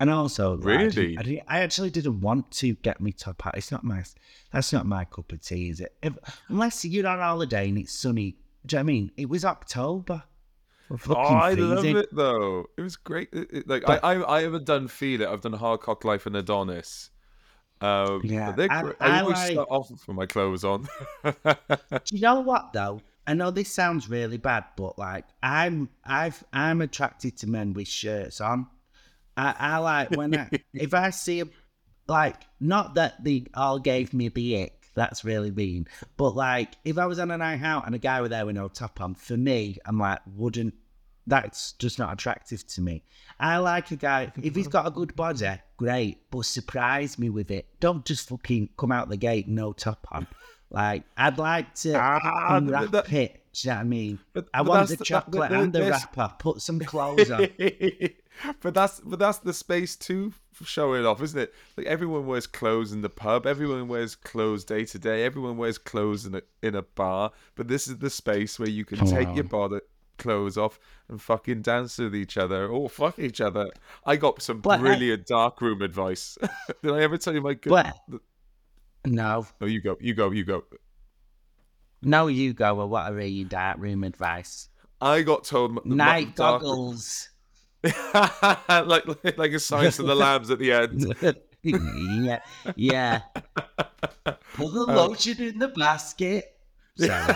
And 0.00 0.10
also, 0.10 0.56
like, 0.56 0.64
Really? 0.64 1.18
I, 1.18 1.22
didn't- 1.22 1.44
I 1.48 1.58
actually 1.60 1.90
didn't 1.90 2.20
want 2.20 2.50
to 2.52 2.74
get 2.74 3.00
me 3.00 3.12
top 3.12 3.42
hat. 3.42 3.54
It's 3.56 3.72
not 3.72 3.82
my, 3.82 4.04
that's 4.52 4.72
not 4.72 4.86
my 4.86 5.04
cup 5.04 5.32
of 5.32 5.40
tea, 5.42 5.70
is 5.70 5.80
it? 5.80 5.94
If, 6.02 6.14
unless 6.48 6.84
you're 6.84 7.06
on 7.06 7.18
holiday 7.18 7.68
and 7.68 7.78
it's 7.78 7.92
sunny. 7.92 8.36
Do 8.66 8.76
you 8.76 8.78
know 8.78 8.84
what 8.84 8.90
I 8.90 8.92
mean? 8.92 9.10
It 9.16 9.28
was 9.28 9.44
October. 9.44 10.22
Oh, 11.08 11.12
I 11.14 11.52
love 11.54 11.84
it 11.84 12.08
though. 12.14 12.66
It 12.78 12.80
was 12.80 12.96
great. 12.96 13.28
It- 13.32 13.48
it- 13.52 13.68
like 13.68 13.82
But- 13.84 14.04
I, 14.04 14.14
I, 14.14 14.36
I 14.38 14.42
haven't 14.42 14.64
done 14.66 14.88
Feel 14.88 15.20
It. 15.22 15.28
I've 15.28 15.40
done 15.40 15.52
Hard 15.52 15.80
Cock 15.80 16.04
Life 16.04 16.26
and 16.26 16.36
Adonis. 16.36 17.10
Um, 17.80 18.22
Yeah, 18.24 18.46
but 18.52 18.56
they're 18.56 18.72
I- 18.72 18.82
great. 18.82 18.96
I 19.00 19.06
I, 19.18 19.20
always 19.20 19.36
like- 19.38 19.52
start 19.52 19.68
off 19.70 19.90
with 19.90 20.08
my 20.16 20.26
clothes 20.26 20.64
on. 20.64 20.88
Do 21.24 21.32
you 22.10 22.20
know 22.20 22.40
what 22.40 22.72
though? 22.72 23.00
I 23.26 23.34
know 23.34 23.50
this 23.50 23.70
sounds 23.70 24.08
really 24.08 24.38
bad, 24.38 24.64
but 24.76 24.98
like 24.98 25.26
I'm 25.42 25.90
I've 26.04 26.42
I'm 26.52 26.80
attracted 26.80 27.36
to 27.38 27.46
men 27.48 27.74
with 27.74 27.86
shirts 27.88 28.40
on. 28.40 28.66
I, 29.38 29.54
I 29.58 29.78
like 29.78 30.10
when 30.10 30.36
I 30.36 30.50
if 30.74 30.92
I 30.92 31.10
see 31.10 31.40
a 31.40 31.44
like 32.08 32.36
not 32.60 32.94
that 32.94 33.22
they 33.24 33.46
all 33.54 33.78
gave 33.78 34.12
me 34.12 34.28
the 34.28 34.62
ick, 34.64 34.90
that's 34.94 35.24
really 35.24 35.50
mean. 35.50 35.86
But 36.16 36.34
like 36.34 36.74
if 36.84 36.98
I 36.98 37.06
was 37.06 37.18
on 37.18 37.30
a 37.30 37.38
night 37.38 37.62
out 37.62 37.86
and 37.86 37.94
a 37.94 37.98
guy 37.98 38.20
were 38.20 38.28
there 38.28 38.44
with 38.46 38.56
no 38.56 38.68
top 38.68 39.00
on, 39.00 39.14
for 39.14 39.36
me, 39.36 39.78
I'm 39.86 39.98
like, 39.98 40.20
wouldn't 40.34 40.74
that's 41.26 41.72
just 41.72 41.98
not 41.98 42.12
attractive 42.14 42.66
to 42.66 42.80
me. 42.80 43.04
I 43.38 43.58
like 43.58 43.90
a 43.90 43.96
guy 43.96 44.32
if 44.42 44.56
he's 44.56 44.66
got 44.68 44.86
a 44.86 44.90
good 44.90 45.14
body, 45.14 45.46
great, 45.76 46.30
but 46.30 46.46
surprise 46.46 47.18
me 47.18 47.28
with 47.28 47.50
it. 47.50 47.66
Don't 47.80 48.04
just 48.04 48.30
fucking 48.30 48.70
come 48.78 48.90
out 48.92 49.08
the 49.10 49.16
gate 49.18 49.46
no 49.48 49.72
top 49.72 50.06
on. 50.10 50.26
Like 50.70 51.04
I'd 51.16 51.38
like 51.38 51.74
to 51.76 51.94
Ah, 51.98 52.56
unwrap 52.56 52.90
that- 52.90 53.10
it. 53.10 53.42
Do 53.52 53.68
you 53.68 53.70
know 53.72 53.76
what 53.76 53.80
I 53.80 53.84
mean? 53.84 54.18
But- 54.32 54.48
I 54.54 54.58
but 54.62 54.68
want 54.68 54.88
the 54.88 54.96
that- 54.96 55.04
chocolate 55.04 55.50
that- 55.50 55.60
and 55.60 55.72
the 55.72 55.78
there's- 55.80 56.06
wrapper. 56.16 56.34
Put 56.38 56.60
some 56.62 56.78
clothes 56.80 57.30
on. 57.30 57.48
but 58.60 58.74
that's 58.74 59.00
but 59.00 59.18
that's 59.18 59.38
the 59.38 59.52
space 59.52 59.96
to 59.96 60.32
show 60.64 60.94
it 60.94 61.04
off, 61.06 61.22
isn't 61.22 61.40
it? 61.40 61.54
Like 61.76 61.86
everyone 61.86 62.26
wears 62.26 62.46
clothes 62.46 62.92
in 62.92 63.00
the 63.02 63.08
pub, 63.08 63.46
everyone 63.46 63.88
wears 63.88 64.14
clothes 64.14 64.64
day 64.64 64.84
to 64.86 64.98
day, 64.98 65.24
everyone 65.24 65.56
wears 65.56 65.78
clothes 65.78 66.26
in 66.26 66.34
a 66.36 66.42
in 66.62 66.74
a 66.74 66.82
bar. 66.82 67.32
But 67.54 67.68
this 67.68 67.88
is 67.88 67.98
the 67.98 68.10
space 68.10 68.58
where 68.58 68.68
you 68.68 68.84
can 68.84 69.04
take 69.06 69.34
your 69.34 69.44
body 69.44 69.78
clothes 70.18 70.58
off 70.58 70.80
and 71.08 71.22
fucking 71.22 71.62
dance 71.62 71.96
with 71.98 72.12
each 72.14 72.36
other 72.36 72.66
or 72.68 72.88
fuck 72.90 73.18
each 73.20 73.40
other. 73.40 73.70
I 74.04 74.16
got 74.16 74.42
some 74.42 74.60
But 74.60 74.80
I- 74.80 74.82
brilliant 74.82 75.26
dark 75.26 75.60
room 75.60 75.80
advice. 75.80 76.36
Did 76.82 76.92
I 76.92 77.00
ever 77.02 77.16
tell 77.18 77.34
you 77.34 77.40
my 77.40 77.54
good? 77.54 77.70
But 77.70 77.96
no, 79.06 79.46
Oh, 79.60 79.66
you 79.66 79.80
go, 79.80 79.96
you 80.00 80.14
go, 80.14 80.30
you 80.32 80.44
go. 80.44 80.64
No, 82.02 82.26
you 82.26 82.52
go. 82.52 82.80
Or 82.80 82.86
what 82.86 83.10
are 83.12 83.20
your 83.20 83.48
dark 83.48 83.78
room 83.78 84.04
advice? 84.04 84.68
I 85.00 85.22
got 85.22 85.44
told 85.44 85.84
Night 85.86 86.34
goggles. 86.34 87.28
like 87.84 89.04
like 89.38 89.52
a 89.52 89.58
Silence 89.60 89.98
of 89.98 90.06
the 90.06 90.14
Lambs 90.16 90.50
at 90.50 90.58
the 90.58 90.72
end. 90.72 91.14
yeah, 91.62 92.40
yeah. 92.76 93.20
Put 94.54 94.72
the 94.72 94.86
Uh, 94.88 94.94
lotion 94.94 95.40
in 95.40 95.58
the 95.58 95.68
basket. 95.68 96.56
Sorry. 96.96 97.34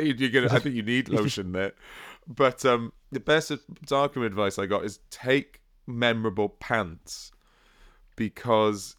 You're 0.00 0.30
gonna. 0.30 0.54
I 0.54 0.58
think 0.58 0.74
you 0.74 0.82
need 0.82 1.08
lotion 1.10 1.52
there. 1.52 1.72
But 2.26 2.64
um, 2.64 2.92
the 3.12 3.20
best 3.20 3.52
darkroom 3.84 4.24
advice 4.24 4.58
I 4.58 4.64
got 4.64 4.84
is 4.84 5.00
take 5.10 5.60
memorable 5.86 6.48
pants 6.48 7.30
because 8.16 8.96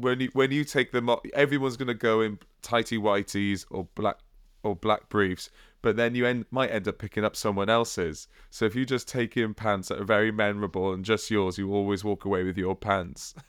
when 0.00 0.20
you 0.20 0.30
when 0.32 0.50
you 0.50 0.64
take 0.64 0.92
them 0.92 1.08
off, 1.10 1.20
everyone's 1.34 1.76
gonna 1.76 1.94
go 1.94 2.20
in 2.20 2.38
tighty 2.62 2.98
whities 2.98 3.64
or 3.70 3.88
black 3.94 4.18
or 4.62 4.74
black 4.76 5.08
briefs. 5.08 5.50
But 5.82 5.96
then 5.96 6.14
you 6.14 6.24
end, 6.24 6.46
might 6.50 6.70
end 6.70 6.88
up 6.88 6.98
picking 6.98 7.24
up 7.24 7.36
someone 7.36 7.68
else's. 7.68 8.26
So 8.50 8.64
if 8.64 8.74
you 8.74 8.86
just 8.86 9.06
take 9.06 9.36
in 9.36 9.52
pants 9.52 9.88
that 9.88 10.00
are 10.00 10.04
very 10.04 10.32
memorable 10.32 10.92
and 10.94 11.04
just 11.04 11.30
yours, 11.30 11.58
you 11.58 11.72
always 11.74 12.02
walk 12.02 12.24
away 12.24 12.42
with 12.44 12.56
your 12.58 12.74
pants. 12.74 13.34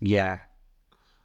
Yeah. 0.00 0.40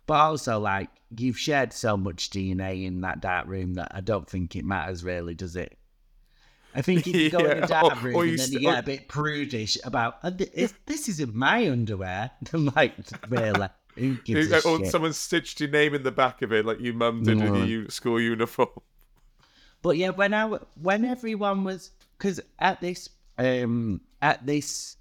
But 0.06 0.20
also, 0.20 0.60
like, 0.60 0.90
you've 1.18 1.38
shared 1.40 1.74
so 1.74 1.98
much 1.98 2.30
DNA 2.30 2.86
in 2.86 3.02
that 3.02 3.22
dark 3.22 3.48
room 3.48 3.74
that 3.74 3.92
I 3.94 4.02
don't 4.02 4.30
think 4.30 4.56
it 4.56 4.64
matters 4.64 5.04
really, 5.04 5.34
does 5.34 5.56
it? 5.56 5.78
I 6.76 6.82
think 6.84 7.08
if 7.08 7.16
you 7.16 7.30
go 7.32 7.40
in 7.40 7.46
Yeah, 7.58 7.64
a 7.64 7.68
dark 7.68 7.98
or- 8.04 8.06
room 8.06 8.16
or 8.16 8.26
you 8.26 8.32
and 8.32 8.40
then 8.40 8.48
st- 8.48 8.62
you 8.62 8.68
get 8.70 8.76
or- 8.76 8.80
a 8.80 8.84
bit 8.84 9.08
prudish 9.08 9.78
about, 9.84 10.20
"Uh, 10.24 10.30
th- 10.32 10.52
is- 10.54 10.74
this 10.86 11.10
isn't 11.10 11.34
my 11.34 11.70
underwear. 11.70 12.30
I'm 12.54 12.68
like, 12.76 12.94
really? 13.30 13.68
Who 13.98 14.16
gives 14.16 14.52
a 14.52 14.68
or 14.68 14.78
shit? 14.80 14.92
someone 14.92 15.14
stitched 15.14 15.60
your 15.60 15.70
name 15.70 15.94
in 15.94 16.04
the 16.04 16.12
back 16.12 16.42
of 16.42 16.52
it 16.54 16.66
like 16.66 16.80
your 16.80 16.94
mum 16.94 17.24
did 17.24 17.38
with 17.42 17.56
your 17.56 17.66
u- 17.66 17.90
school 17.90 18.20
uniform. 18.22 18.70
But 19.84 19.98
yeah, 19.98 20.10
when 20.10 20.34
I 20.34 20.46
when 20.82 21.06
everyone 21.06 21.64
was 21.64 21.92
because 22.18 22.40
at 22.60 22.82
this 22.82 23.10
um 23.38 24.02
at 24.22 24.46
this 24.46 24.98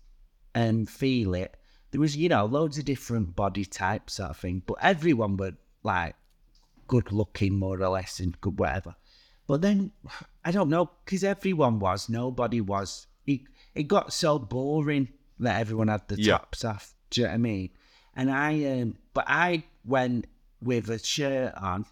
um 0.55 0.85
feel 0.87 1.35
it 1.35 1.57
there 1.91 2.01
was 2.01 2.17
you 2.17 2.29
know 2.29 2.45
loads 2.45 2.77
of 2.79 2.85
different 2.85 3.35
body 3.35 3.65
types 3.65 4.15
sort 4.15 4.31
of 4.31 4.37
thing, 4.37 4.63
but 4.67 4.77
everyone 4.83 5.37
were 5.39 5.53
like 5.83 6.15
good 6.89 7.11
looking 7.11 7.55
more 7.59 7.81
or 7.81 7.89
less 7.89 8.21
and 8.21 8.39
good 8.41 8.59
whatever. 8.59 8.95
But 9.47 9.63
then 9.63 9.93
I 10.45 10.51
don't 10.51 10.69
know 10.69 10.91
because 11.05 11.25
everyone 11.25 11.79
was 11.79 12.09
nobody 12.09 12.61
was. 12.61 13.07
It 13.27 13.41
it 13.75 13.85
got 13.85 14.13
so 14.13 14.39
boring 14.39 15.09
that 15.41 15.59
everyone 15.61 15.89
had 15.89 16.07
the 16.09 16.17
Yeah. 16.17 16.37
tops 16.39 16.65
off. 16.65 16.95
Do 17.11 17.23
you 17.23 17.27
know 17.27 17.31
what 17.31 17.35
I 17.35 17.39
mean? 17.39 17.71
And 18.17 18.31
I 18.31 18.65
um 18.81 18.97
but 19.15 19.25
I 19.29 19.65
went 19.85 20.27
with 20.63 20.89
a 20.91 20.99
shirt 20.99 21.55
on 21.55 21.85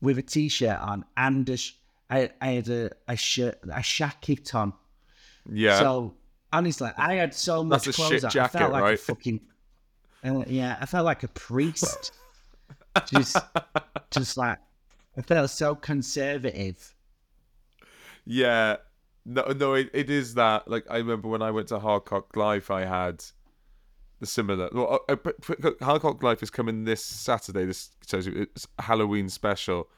with 0.00 0.18
a 0.18 0.22
t-shirt 0.22 0.78
on 0.78 1.04
and 1.16 1.48
a 1.48 1.56
sh- 1.56 1.72
I, 2.10 2.30
I 2.40 2.48
had 2.48 2.68
a, 2.68 2.90
a 3.08 3.16
shirt 3.16 3.58
a 3.72 3.82
jacket 3.82 4.54
on. 4.54 4.74
Yeah. 5.50 5.80
So 5.80 6.14
honestly, 6.52 6.90
I 6.96 7.14
had 7.14 7.34
so 7.34 7.64
much 7.64 7.84
That's 7.84 7.98
a 7.98 8.02
clothes 8.02 8.10
shit 8.10 8.24
on. 8.24 8.28
I 8.28 8.32
jacket, 8.32 8.58
felt 8.58 8.72
like 8.72 8.80
a 8.80 8.84
right? 8.84 9.00
fucking 9.00 9.40
uh, 10.24 10.44
yeah. 10.46 10.76
I 10.80 10.86
felt 10.86 11.04
like 11.04 11.22
a 11.22 11.28
priest. 11.28 12.12
just 13.06 13.36
just 14.10 14.36
like 14.36 14.58
I 15.16 15.22
felt 15.22 15.50
so 15.50 15.74
conservative. 15.74 16.94
Yeah, 18.24 18.76
no, 19.24 19.42
no, 19.56 19.74
it, 19.74 19.90
it 19.92 20.10
is 20.10 20.34
that. 20.34 20.68
Like 20.68 20.84
I 20.90 20.98
remember 20.98 21.28
when 21.28 21.42
I 21.42 21.50
went 21.50 21.68
to 21.68 21.78
Hardcock 21.78 22.36
Life, 22.36 22.70
I 22.70 22.84
had 22.84 23.24
the 24.24 24.30
similar. 24.30 24.68
Well, 24.72 25.00
uh, 25.08 25.12
uh, 25.12 25.16
but- 25.16 25.36
but 25.60 26.22
Life 26.22 26.42
is 26.42 26.50
coming 26.50 26.84
this 26.84 27.04
Saturday. 27.04 27.66
This 27.66 27.90
so 28.06 28.20
it's 28.24 28.66
Halloween 28.78 29.28
special. 29.28 29.88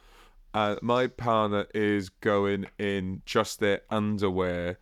Uh, 0.55 0.77
my 0.83 1.07
partner 1.07 1.67
is 1.75 2.09
going 2.09 2.67
in 2.79 3.23
just 3.27 3.61
their 3.61 3.83
underwear 3.91 4.79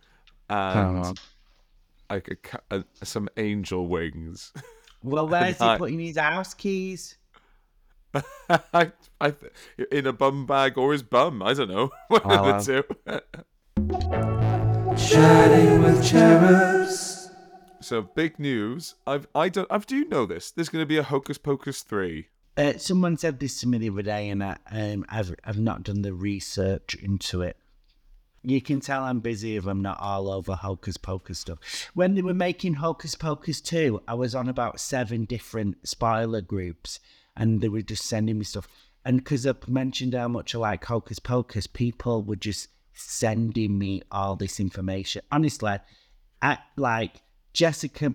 and 0.49 1.19
like 2.09 2.27
a, 2.29 2.35
ca- 2.35 2.59
a, 2.71 2.83
some 3.03 3.29
angel 3.37 3.87
wings. 3.87 4.51
Well, 5.03 5.27
where's 5.27 5.59
he 5.59 5.63
I- 5.63 5.77
putting 5.77 5.99
his 5.99 6.17
house 6.17 6.55
keys? 6.55 7.17
I, 8.49 8.91
I, 9.21 9.35
in 9.91 10.07
a 10.07 10.13
bum 10.13 10.47
bag 10.47 10.79
or 10.79 10.93
his 10.93 11.03
bum. 11.03 11.43
I 11.43 11.53
don't 11.53 11.69
know. 11.69 11.91
One 12.07 12.21
Oh, 12.23 12.27
wow. 12.29 12.57
of 12.57 12.65
the 12.65 12.81
two. 12.81 13.19
Chatting 14.97 15.83
with 15.83 16.03
cherubs. 16.03 17.24
So 17.85 18.01
big 18.01 18.39
news. 18.39 18.95
I've 19.05 19.27
I 19.35 19.47
don't 19.47 19.67
I 19.71 19.77
do 19.77 19.97
you 19.97 20.09
know 20.09 20.25
this. 20.25 20.49
There's 20.49 20.69
going 20.69 20.81
to 20.81 20.87
be 20.87 20.97
a 20.97 21.03
Hocus 21.03 21.37
Pocus 21.37 21.83
three. 21.83 22.29
Uh, 22.57 22.73
someone 22.79 23.15
said 23.15 23.39
this 23.39 23.59
to 23.59 23.67
me 23.67 23.77
the 23.77 23.89
other 23.91 24.01
day, 24.01 24.29
and 24.29 24.43
I, 24.43 24.57
um, 24.71 25.05
I've 25.07 25.35
I've 25.43 25.59
not 25.59 25.83
done 25.83 26.01
the 26.01 26.11
research 26.11 26.95
into 26.95 27.43
it. 27.43 27.57
You 28.41 28.59
can 28.59 28.79
tell 28.79 29.03
I'm 29.03 29.19
busy 29.19 29.55
if 29.55 29.67
I'm 29.67 29.83
not 29.83 29.99
all 29.99 30.31
over 30.31 30.55
Hocus 30.55 30.97
Pocus 30.97 31.37
stuff. 31.37 31.59
When 31.93 32.15
they 32.15 32.23
were 32.23 32.33
making 32.33 32.75
Hocus 32.75 33.13
Pocus 33.13 33.61
2, 33.61 34.01
I 34.07 34.15
was 34.15 34.33
on 34.33 34.49
about 34.49 34.79
seven 34.79 35.25
different 35.25 35.87
spoiler 35.87 36.41
groups 36.41 36.99
and 37.35 37.61
they 37.61 37.69
were 37.69 37.81
just 37.81 38.05
sending 38.05 38.37
me 38.39 38.45
stuff. 38.45 38.67
And 39.03 39.17
because 39.17 39.45
I've 39.45 39.67
mentioned 39.67 40.13
how 40.13 40.27
much 40.27 40.53
I 40.53 40.59
like 40.59 40.85
Hocus 40.85 41.17
Pocus, 41.17 41.65
people 41.65 42.23
were 42.23 42.35
just 42.35 42.69
sending 42.93 43.77
me 43.77 44.01
all 44.11 44.35
this 44.35 44.59
information. 44.59 45.23
Honestly, 45.31 45.77
I 46.41 46.59
like 46.77 47.21
Jessica, 47.55 48.13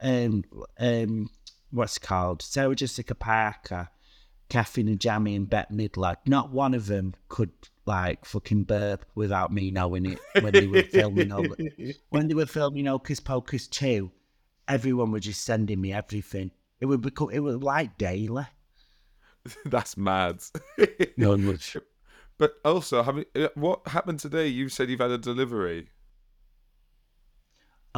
um, 0.00 0.44
um, 0.80 1.30
what's 1.70 1.98
it 1.98 2.02
called? 2.02 2.40
Sarah 2.40 2.74
Jessica 2.74 3.14
Parker, 3.14 3.90
Kathy 4.48 4.82
Najimy, 4.82 5.36
and 5.36 5.48
Bette 5.48 5.74
Midler. 5.74 6.16
Not 6.26 6.50
one 6.50 6.72
of 6.72 6.86
them 6.86 7.14
could 7.28 7.50
like 7.84 8.24
fucking 8.24 8.64
burp 8.64 9.04
without 9.14 9.52
me 9.52 9.70
knowing 9.70 10.06
it 10.06 10.18
when 10.40 10.54
they 10.54 10.66
were 10.66 10.82
filming. 10.84 11.30
All, 11.30 11.44
when 12.08 12.28
they 12.28 12.34
were 12.34 12.46
filming 12.46 12.86
Hocus 12.86 13.20
Pocus 13.20 13.66
two, 13.66 14.10
everyone 14.66 15.12
was 15.12 15.24
just 15.24 15.44
sending 15.44 15.82
me 15.82 15.92
everything. 15.92 16.50
It 16.80 16.86
would 16.86 17.02
become 17.02 17.28
it 17.30 17.40
was 17.40 17.56
like 17.56 17.98
daily. 17.98 18.46
That's 19.66 19.98
mad. 19.98 20.42
No 21.18 21.36
much. 21.36 21.76
but 22.38 22.54
also, 22.64 23.04
what 23.54 23.86
happened 23.88 24.20
today? 24.20 24.46
You 24.46 24.70
said 24.70 24.88
you've 24.88 25.00
had 25.00 25.10
a 25.10 25.18
delivery. 25.18 25.90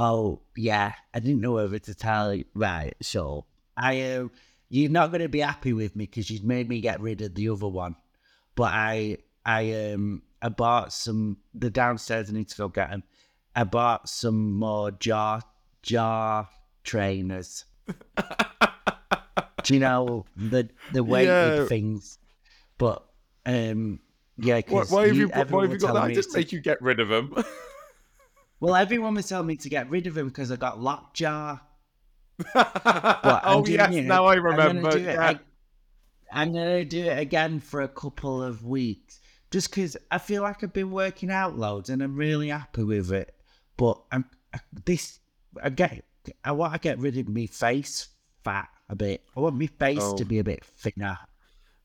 Oh 0.03 0.41
yeah, 0.57 0.95
I 1.13 1.21
didn't 1.21 1.43
know 1.43 1.53
whether 1.53 1.79
to 1.79 1.95
tell 1.95 2.33
you. 2.35 2.47
Right, 2.55 2.95
so 3.03 3.45
I, 3.77 4.01
uh, 4.01 4.29
you're 4.71 4.91
not 4.91 5.11
going 5.11 5.21
to 5.21 5.29
be 5.29 5.41
happy 5.41 5.75
with 5.75 5.95
me 5.95 6.07
because 6.07 6.31
you've 6.31 6.43
made 6.43 6.71
me 6.71 6.81
get 6.81 7.03
rid 7.03 7.21
of 7.21 7.35
the 7.35 7.51
other 7.51 7.69
one. 7.69 7.97
But 8.55 8.73
I, 8.73 9.19
I, 9.45 9.93
um, 9.93 10.23
I 10.41 10.49
bought 10.49 10.95
some. 10.95 11.37
The 11.53 11.69
downstairs, 11.69 12.31
I 12.31 12.33
need 12.33 12.49
to 12.49 12.57
go 12.57 12.69
get 12.69 12.89
them. 12.89 13.03
I 13.55 13.65
bought 13.65 14.09
some 14.09 14.55
more 14.55 14.91
jaw 14.91 15.41
jaw 15.83 16.47
trainers. 16.83 17.67
Do 19.63 19.75
you 19.75 19.81
know 19.81 20.25
the 20.35 20.71
the 20.95 21.05
weighted 21.05 21.29
Yeah. 21.59 21.65
things? 21.67 22.19
But 22.79 23.05
um, 23.45 24.01
yeah, 24.39 24.63
Why, 24.67 24.85
why 24.85 25.07
have 25.09 25.17
you, 25.17 25.29
why 25.29 25.63
have 25.65 25.73
you 25.73 25.79
got 25.79 25.93
that? 25.93 26.03
I 26.05 26.15
to- 26.15 26.29
make 26.33 26.53
you 26.53 26.61
get 26.61 26.81
rid 26.81 27.01
of 27.01 27.09
them. 27.09 27.35
Well, 28.61 28.75
everyone 28.77 29.15
was 29.15 29.29
telling 29.29 29.47
me 29.47 29.57
to 29.57 29.69
get 29.69 29.89
rid 29.91 30.07
of 30.07 30.17
him 30.17 30.29
because 30.29 30.53
I 30.53 30.57
got 30.57 30.81
lockjaw. 30.81 31.59
oh 32.55 32.61
I'm 33.25 33.67
yes, 33.67 33.95
it- 33.95 34.03
now 34.05 34.27
I 34.27 34.35
I'm 34.37 34.43
gonna 34.43 34.57
remember. 34.57 34.97
it 34.97 35.03
yeah. 35.03 35.35
I'm 36.33 36.53
gonna 36.53 36.85
do 36.85 37.05
it 37.05 37.19
again 37.19 37.61
for 37.61 37.81
a 37.83 37.89
couple 37.89 38.43
of 38.43 38.65
weeks, 38.65 39.21
just 39.51 39.71
because 39.71 39.97
I 40.11 40.19
feel 40.19 40.43
like 40.43 40.63
I've 40.63 40.73
been 40.73 40.91
working 40.91 41.31
out 41.31 41.59
loads 41.59 41.91
and 41.91 42.03
I'm 42.03 42.17
really 42.17 42.49
happy 42.49 42.85
with 42.85 43.13
it. 43.13 43.35
But 43.77 44.01
I'm 44.13 44.25
I- 44.55 44.61
this. 44.85 45.19
I 45.63 45.71
get. 45.71 46.05
I 46.45 46.53
want 46.53 46.75
to 46.75 46.79
get 46.79 46.99
rid 46.99 47.17
of 47.19 47.29
my 47.29 47.47
face 47.47 48.09
fat 48.45 48.69
a 48.89 48.95
bit. 48.95 49.25
I 49.37 49.41
want 49.41 49.57
my 49.59 49.67
face 49.67 49.99
Oh. 50.01 50.17
to 50.17 50.25
be 50.25 50.39
a 50.39 50.45
bit 50.45 50.65
thinner. 50.65 51.19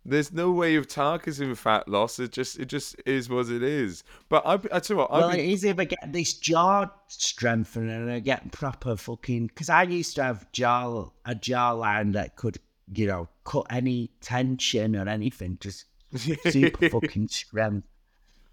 There's 0.08 0.32
no 0.32 0.52
way 0.52 0.76
of 0.76 0.88
targeting 0.88 1.56
fat 1.56 1.88
loss. 1.88 2.20
It 2.20 2.32
just 2.32 2.60
it 2.60 2.66
just 2.66 2.96
is 3.08 3.28
what 3.28 3.50
it 3.50 3.64
is. 3.64 4.04
But 4.30 4.46
I 4.46 4.54
I 4.54 4.80
tell 4.80 4.96
you 4.96 4.98
what, 4.98 5.12
Well, 5.12 5.30
I've 5.30 5.34
it 5.34 5.38
been, 5.38 5.50
is 5.50 5.64
if 5.64 5.80
I 5.80 5.86
get 5.86 6.14
this 6.14 6.34
jaw 6.34 6.88
strengthening 7.08 7.90
and 7.90 8.12
I 8.12 8.20
get 8.20 8.52
proper 8.52 8.96
fucking. 8.96 9.48
Because 9.48 9.70
I 9.70 9.84
used 9.84 10.16
to 10.16 10.24
have 10.24 10.52
jaw 10.52 11.10
a 11.26 11.34
jawline 11.34 12.14
that 12.14 12.36
could, 12.36 12.60
you 12.94 13.08
know, 13.08 13.28
cut 13.46 13.66
any 13.72 14.12
tension 14.22 14.96
or 14.96 15.10
anything, 15.10 15.58
just 15.60 15.86
super 16.16 16.90
fucking 16.90 17.28
strength. 17.30 17.88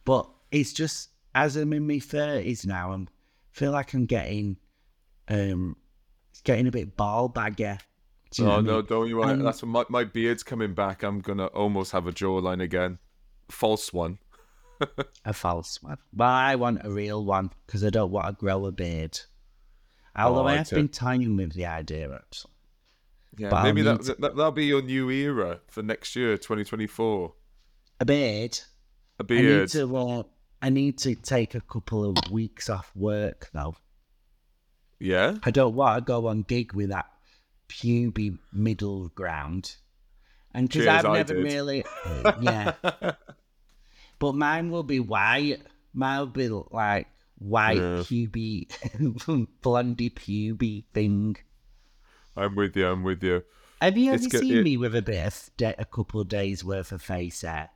But 0.06 0.28
it's 0.50 0.72
just 0.72 1.10
as 1.34 1.56
I'm 1.56 1.74
in 1.74 1.86
my 1.86 1.98
thirties 1.98 2.64
now, 2.64 2.92
I'm 2.92 3.08
feel 3.50 3.72
like 3.72 3.92
I'm 3.92 4.06
getting, 4.06 4.56
um, 5.28 5.76
getting 6.44 6.66
a 6.66 6.70
bit 6.70 6.96
ball 6.96 7.28
baggy. 7.28 7.76
Do 8.32 8.46
oh 8.48 8.52
I 8.58 8.60
no, 8.60 8.76
mean? 8.78 8.86
don't 8.86 9.08
you 9.08 9.16
worry. 9.18 9.30
Um, 9.32 9.42
That's 9.42 9.62
when 9.62 9.70
my, 9.70 9.84
my 9.88 10.04
beard's 10.04 10.42
coming 10.42 10.74
back. 10.74 11.02
I'm 11.02 11.20
gonna 11.20 11.46
almost 11.46 11.92
have 11.92 12.06
a 12.06 12.12
jawline 12.12 12.62
again, 12.62 12.98
false 13.50 13.92
one. 13.92 14.18
a 15.24 15.32
false 15.32 15.82
one. 15.82 15.98
But 16.12 16.24
I 16.24 16.56
want 16.56 16.80
a 16.84 16.90
real 16.90 17.24
one 17.24 17.50
because 17.66 17.84
I 17.84 17.90
don't 17.90 18.10
want 18.10 18.26
to 18.26 18.32
grow 18.32 18.66
a 18.66 18.72
beard. 18.72 19.18
Although 20.16 20.42
Oh, 20.42 20.46
I 20.46 20.52
I 20.54 20.56
have 20.56 20.68
do. 20.68 20.76
been 20.76 20.88
toying 20.88 21.36
with 21.36 21.52
the 21.52 21.66
idea 21.66 22.12
actually. 22.14 22.50
Yeah, 23.38 23.48
But 23.50 23.62
maybe 23.64 23.82
that, 23.82 23.98
need- 24.00 24.16
that 24.18 24.36
that'll 24.36 24.50
be 24.52 24.66
your 24.66 24.82
new 24.82 25.08
era 25.10 25.60
for 25.68 25.82
next 25.82 26.14
year, 26.16 26.36
2024. 26.36 27.32
A 28.00 28.04
beard. 28.04 28.58
A 29.18 29.24
beard. 29.24 29.44
I 29.44 29.60
need 29.60 29.68
to. 29.70 29.96
Uh, 29.96 30.22
I 30.60 30.68
need 30.70 30.98
to 30.98 31.14
take 31.16 31.54
a 31.54 31.60
couple 31.60 32.04
of 32.04 32.30
weeks 32.30 32.68
off 32.70 32.90
work 32.94 33.50
though. 33.52 33.74
Yeah. 35.00 35.36
I 35.44 35.50
don't 35.50 35.74
want 35.74 35.98
to 35.98 36.04
go 36.04 36.26
on 36.28 36.42
gig 36.42 36.72
with 36.74 36.90
that 36.90 37.06
puby 37.72 38.38
middle 38.52 39.08
ground. 39.08 39.76
And 40.54 40.68
because 40.68 40.86
I've 40.86 41.04
never 41.12 41.34
really, 41.34 41.84
yeah. 42.42 42.74
but 44.18 44.34
mine 44.34 44.70
will 44.70 44.82
be 44.82 45.00
white. 45.00 45.62
Mine 45.94 46.18
will 46.20 46.26
be 46.26 46.48
like 46.48 47.06
white 47.38 47.78
Yeah. 47.78 48.02
puby, 48.04 48.68
blondie 49.62 50.10
puby 50.10 50.84
thing. 50.92 51.36
I'm 52.36 52.54
with 52.54 52.76
you. 52.76 52.86
I'm 52.86 53.02
with 53.02 53.22
you. 53.22 53.42
Have 53.80 53.96
you 53.98 54.12
ever 54.12 54.22
seen 54.22 54.58
it- 54.58 54.62
me 54.64 54.76
with 54.76 54.94
a 54.94 55.02
bit 55.02 55.26
of 55.26 55.50
de- 55.56 55.80
a 55.80 55.84
couple 55.84 56.20
of 56.20 56.28
days 56.28 56.64
worth 56.64 56.92
of 56.92 57.02
face 57.02 57.40
hair? 57.42 57.70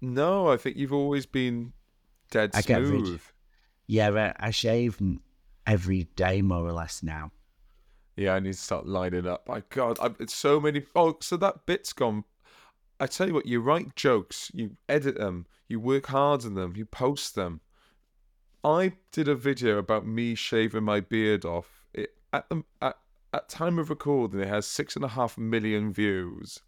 No, 0.00 0.48
I 0.48 0.56
think 0.56 0.76
you've 0.76 0.92
always 0.92 1.26
been 1.26 1.72
dead 2.30 2.50
I 2.54 2.62
get 2.62 2.80
rid- 2.82 2.88
smooth. 3.06 3.22
Yeah, 3.86 4.32
I 4.38 4.50
shave 4.50 4.98
every 5.66 6.04
day 6.16 6.40
more 6.42 6.64
or 6.66 6.72
less 6.72 7.02
now. 7.02 7.30
Yeah, 8.16 8.34
I 8.34 8.40
need 8.40 8.52
to 8.52 8.58
start 8.58 8.86
lining 8.86 9.26
up. 9.26 9.48
My 9.48 9.62
God, 9.70 9.98
I, 10.00 10.10
it's 10.20 10.34
so 10.34 10.60
many. 10.60 10.84
Oh, 10.94 11.16
so 11.20 11.36
that 11.38 11.66
bit's 11.66 11.92
gone. 11.92 12.24
I 13.00 13.06
tell 13.06 13.26
you 13.26 13.34
what, 13.34 13.46
you 13.46 13.60
write 13.60 13.96
jokes, 13.96 14.50
you 14.54 14.76
edit 14.88 15.16
them, 15.16 15.46
you 15.66 15.80
work 15.80 16.06
hard 16.06 16.44
on 16.44 16.54
them, 16.54 16.74
you 16.76 16.84
post 16.84 17.34
them. 17.34 17.60
I 18.62 18.92
did 19.10 19.26
a 19.26 19.34
video 19.34 19.78
about 19.78 20.06
me 20.06 20.34
shaving 20.36 20.84
my 20.84 21.00
beard 21.00 21.44
off. 21.44 21.86
It 21.92 22.14
at 22.32 22.48
the 22.48 22.62
at, 22.80 22.98
at 23.32 23.48
time 23.48 23.78
of 23.78 23.90
recording, 23.90 24.40
it 24.40 24.48
has 24.48 24.66
six 24.66 24.94
and 24.94 25.04
a 25.04 25.08
half 25.08 25.36
million 25.36 25.92
views. 25.92 26.60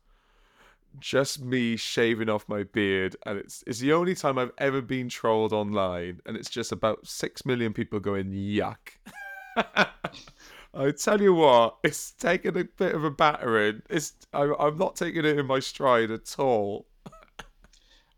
Just 0.98 1.42
me 1.42 1.76
shaving 1.76 2.28
off 2.28 2.48
my 2.48 2.64
beard, 2.64 3.16
and 3.26 3.38
it's 3.38 3.62
it's 3.66 3.78
the 3.78 3.92
only 3.92 4.14
time 4.14 4.38
I've 4.38 4.52
ever 4.58 4.80
been 4.80 5.08
trolled 5.08 5.52
online, 5.52 6.20
and 6.26 6.36
it's 6.36 6.50
just 6.50 6.72
about 6.72 7.06
six 7.06 7.44
million 7.46 7.72
people 7.72 8.00
going 8.00 8.32
yuck. 8.32 8.96
I 10.76 10.90
tell 10.90 11.20
you 11.20 11.34
what, 11.34 11.76
it's 11.84 12.12
taken 12.12 12.56
a 12.56 12.64
bit 12.64 12.94
of 12.94 13.04
a 13.04 13.10
battering. 13.10 13.82
It's 13.88 14.12
I, 14.32 14.52
I'm 14.58 14.76
not 14.76 14.96
taking 14.96 15.24
it 15.24 15.38
in 15.38 15.46
my 15.46 15.60
stride 15.60 16.10
at 16.10 16.38
all. 16.38 16.86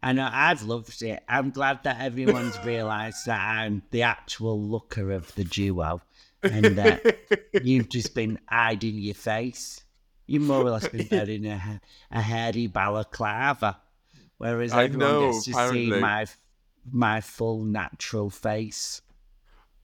I 0.02 0.12
know 0.12 0.28
I've 0.30 0.62
loved 0.62 1.02
it. 1.02 1.22
I'm 1.28 1.50
glad 1.50 1.82
that 1.84 2.00
everyone's 2.00 2.62
realised 2.64 3.26
that 3.26 3.40
I'm 3.40 3.82
the 3.90 4.02
actual 4.02 4.60
looker 4.60 5.10
of 5.10 5.34
the 5.34 5.44
duo, 5.44 6.00
and 6.42 6.64
that 6.76 7.18
you've 7.62 7.88
just 7.88 8.14
been 8.14 8.38
hiding 8.48 8.96
your 8.96 9.14
face. 9.14 9.84
You've 10.26 10.42
more 10.42 10.62
or 10.62 10.70
less 10.70 10.88
been 10.88 11.08
wearing 11.10 11.46
a, 11.46 11.80
a 12.10 12.20
hairy 12.20 12.68
balaclava, 12.68 13.80
whereas 14.38 14.72
everyone 14.72 14.98
know, 14.98 15.32
gets 15.32 15.44
to 15.44 15.50
apparently. 15.52 15.90
see 15.90 16.00
my 16.00 16.26
my 16.90 17.20
full 17.20 17.64
natural 17.64 18.30
face. 18.30 19.02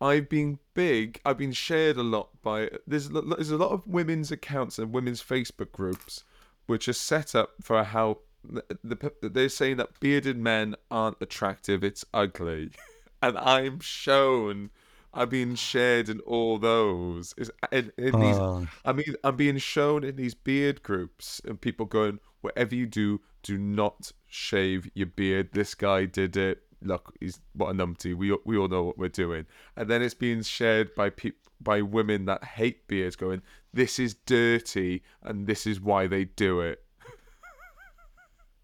I've 0.03 0.29
been 0.29 0.59
big. 0.75 1.21
I've 1.25 1.39
been 1.39 1.53
shared 1.53 1.97
a 1.97 2.03
lot 2.03 2.31
by 2.43 2.71
there's 2.89 3.07
a 3.07 3.21
there's 3.23 3.53
a 3.53 3.57
lot 3.57 3.71
of 3.71 3.87
women's 3.87 4.33
accounts 4.33 4.79
and 4.79 4.93
women's 4.93 5.23
Facebook 5.23 5.71
groups 5.71 6.25
which 6.67 6.89
are 6.89 6.93
set 6.93 7.35
up 7.37 7.51
for 7.61 7.85
how 7.85 8.19
the, 8.45 8.65
the, 8.83 9.29
they're 9.29 9.49
saying 9.49 9.77
that 9.77 10.01
bearded 10.01 10.37
men 10.37 10.75
aren't 10.91 11.19
attractive. 11.21 11.85
It's 11.85 12.05
ugly, 12.13 12.71
and 13.23 13.39
I'm 13.39 13.79
shown. 13.79 14.71
I've 15.15 15.29
been 15.29 15.57
shared 15.57 16.09
in 16.09 16.21
all 16.21 16.59
those. 16.59 17.35
It's, 17.37 17.51
in, 17.71 17.93
in 17.99 18.19
these, 18.19 18.37
Oh. 18.39 18.67
I 18.83 18.95
mean, 18.95 19.15
I'm 19.23 19.37
being 19.37 19.59
shown 19.59 20.05
in 20.05 20.17
these 20.17 20.35
beard 20.35 20.83
groups, 20.83 21.41
and 21.45 21.61
people 21.61 21.87
going, 21.87 22.19
"Whatever 22.41 22.75
you 22.75 22.87
do, 22.87 23.21
do 23.43 23.57
not 23.57 24.11
shave 24.27 24.91
your 24.95 25.07
beard." 25.07 25.51
This 25.53 25.75
guy 25.75 26.07
did 26.07 26.37
it. 26.37 26.63
Look, 26.85 27.15
he's 27.21 27.41
what 27.55 27.71
a 27.71 27.73
numpty. 27.75 28.15
We 28.15 28.37
we 28.45 28.57
all 28.57 28.69
know 28.69 28.83
what 28.85 28.99
we're 28.99 29.09
doing, 29.09 29.47
and 29.77 29.89
then 29.89 30.03
it's 30.03 30.15
being 30.15 30.43
shared 30.43 30.95
by 30.95 31.11
peop 31.11 31.37
by 31.61 31.83
women 31.83 32.25
that 32.27 32.45
hate 32.45 32.87
beards, 32.89 33.17
going, 33.17 33.43
"This 33.73 33.99
is 33.99 34.15
dirty, 34.27 35.03
and 35.23 35.47
this 35.47 35.67
is 35.67 35.81
why 35.81 36.07
they 36.07 36.25
do 36.25 36.61
it." 36.61 36.83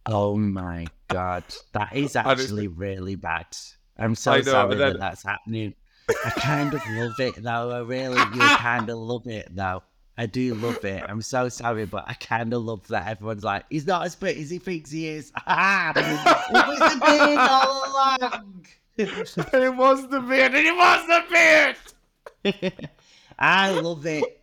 Oh 0.07 0.37
my 0.37 0.87
god, 1.09 1.45
that 1.73 1.95
is 1.95 2.17
actually 2.17 2.69
really 2.69 3.15
bad. 3.15 3.47
I'm 3.99 4.15
so 4.15 4.37
know, 4.37 4.43
sorry 4.43 4.77
then- 4.77 4.93
that 4.95 4.99
that's 5.01 5.23
happening. 5.23 5.75
I 6.25 6.31
kind 6.31 6.73
of 6.73 6.81
love 6.89 7.21
it 7.21 7.43
though. 7.43 7.71
I 7.71 7.81
really 7.81 8.17
do 8.33 8.39
kind 8.57 8.89
of 8.89 8.97
love 8.97 9.27
it 9.27 9.55
though. 9.55 9.83
I 10.19 10.27
do 10.27 10.57
love 10.57 10.85
it. 10.85 11.05
I'm 11.09 11.23
so 11.23 11.49
sorry, 11.49 11.87
but 11.87 12.05
I 12.09 12.15
kind 12.15 12.53
of 12.53 12.65
love 12.65 12.89
that 12.89 13.07
everyone's 13.07 13.45
like, 13.45 13.65
he's 13.71 13.87
not 13.87 14.05
as 14.05 14.17
pretty 14.17 14.43
as 14.43 14.51
he 14.51 14.59
thinks 14.59 14.91
he 14.91 15.07
is. 15.07 15.33
It 15.97 16.67
was 16.67 16.79
the 16.79 17.01
beard 17.07 17.39
all 17.39 18.19
along. 18.19 18.67
it 18.97 19.77
was 19.77 20.09
the 20.09 20.21
beard, 20.21 20.55
and 20.55 20.67
it 20.67 20.77
was 20.77 21.07
the 21.07 21.23
beard. 21.31 22.91
I 23.39 23.71
love 23.71 24.05
it. 24.07 24.43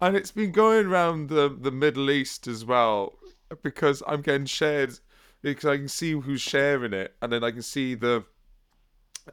and 0.00 0.16
it's 0.16 0.32
been 0.32 0.50
going 0.50 0.86
around 0.86 1.28
the 1.28 1.48
the 1.48 1.70
Middle 1.70 2.10
East 2.10 2.48
as 2.48 2.64
well 2.64 3.16
because 3.62 4.02
I'm 4.08 4.22
getting 4.22 4.46
shared 4.46 4.98
because 5.40 5.66
I 5.66 5.76
can 5.76 5.88
see 5.88 6.12
who's 6.12 6.40
sharing 6.40 6.92
it, 6.92 7.14
and 7.22 7.32
then 7.32 7.44
I 7.44 7.52
can 7.52 7.62
see 7.62 7.94
the 7.94 8.24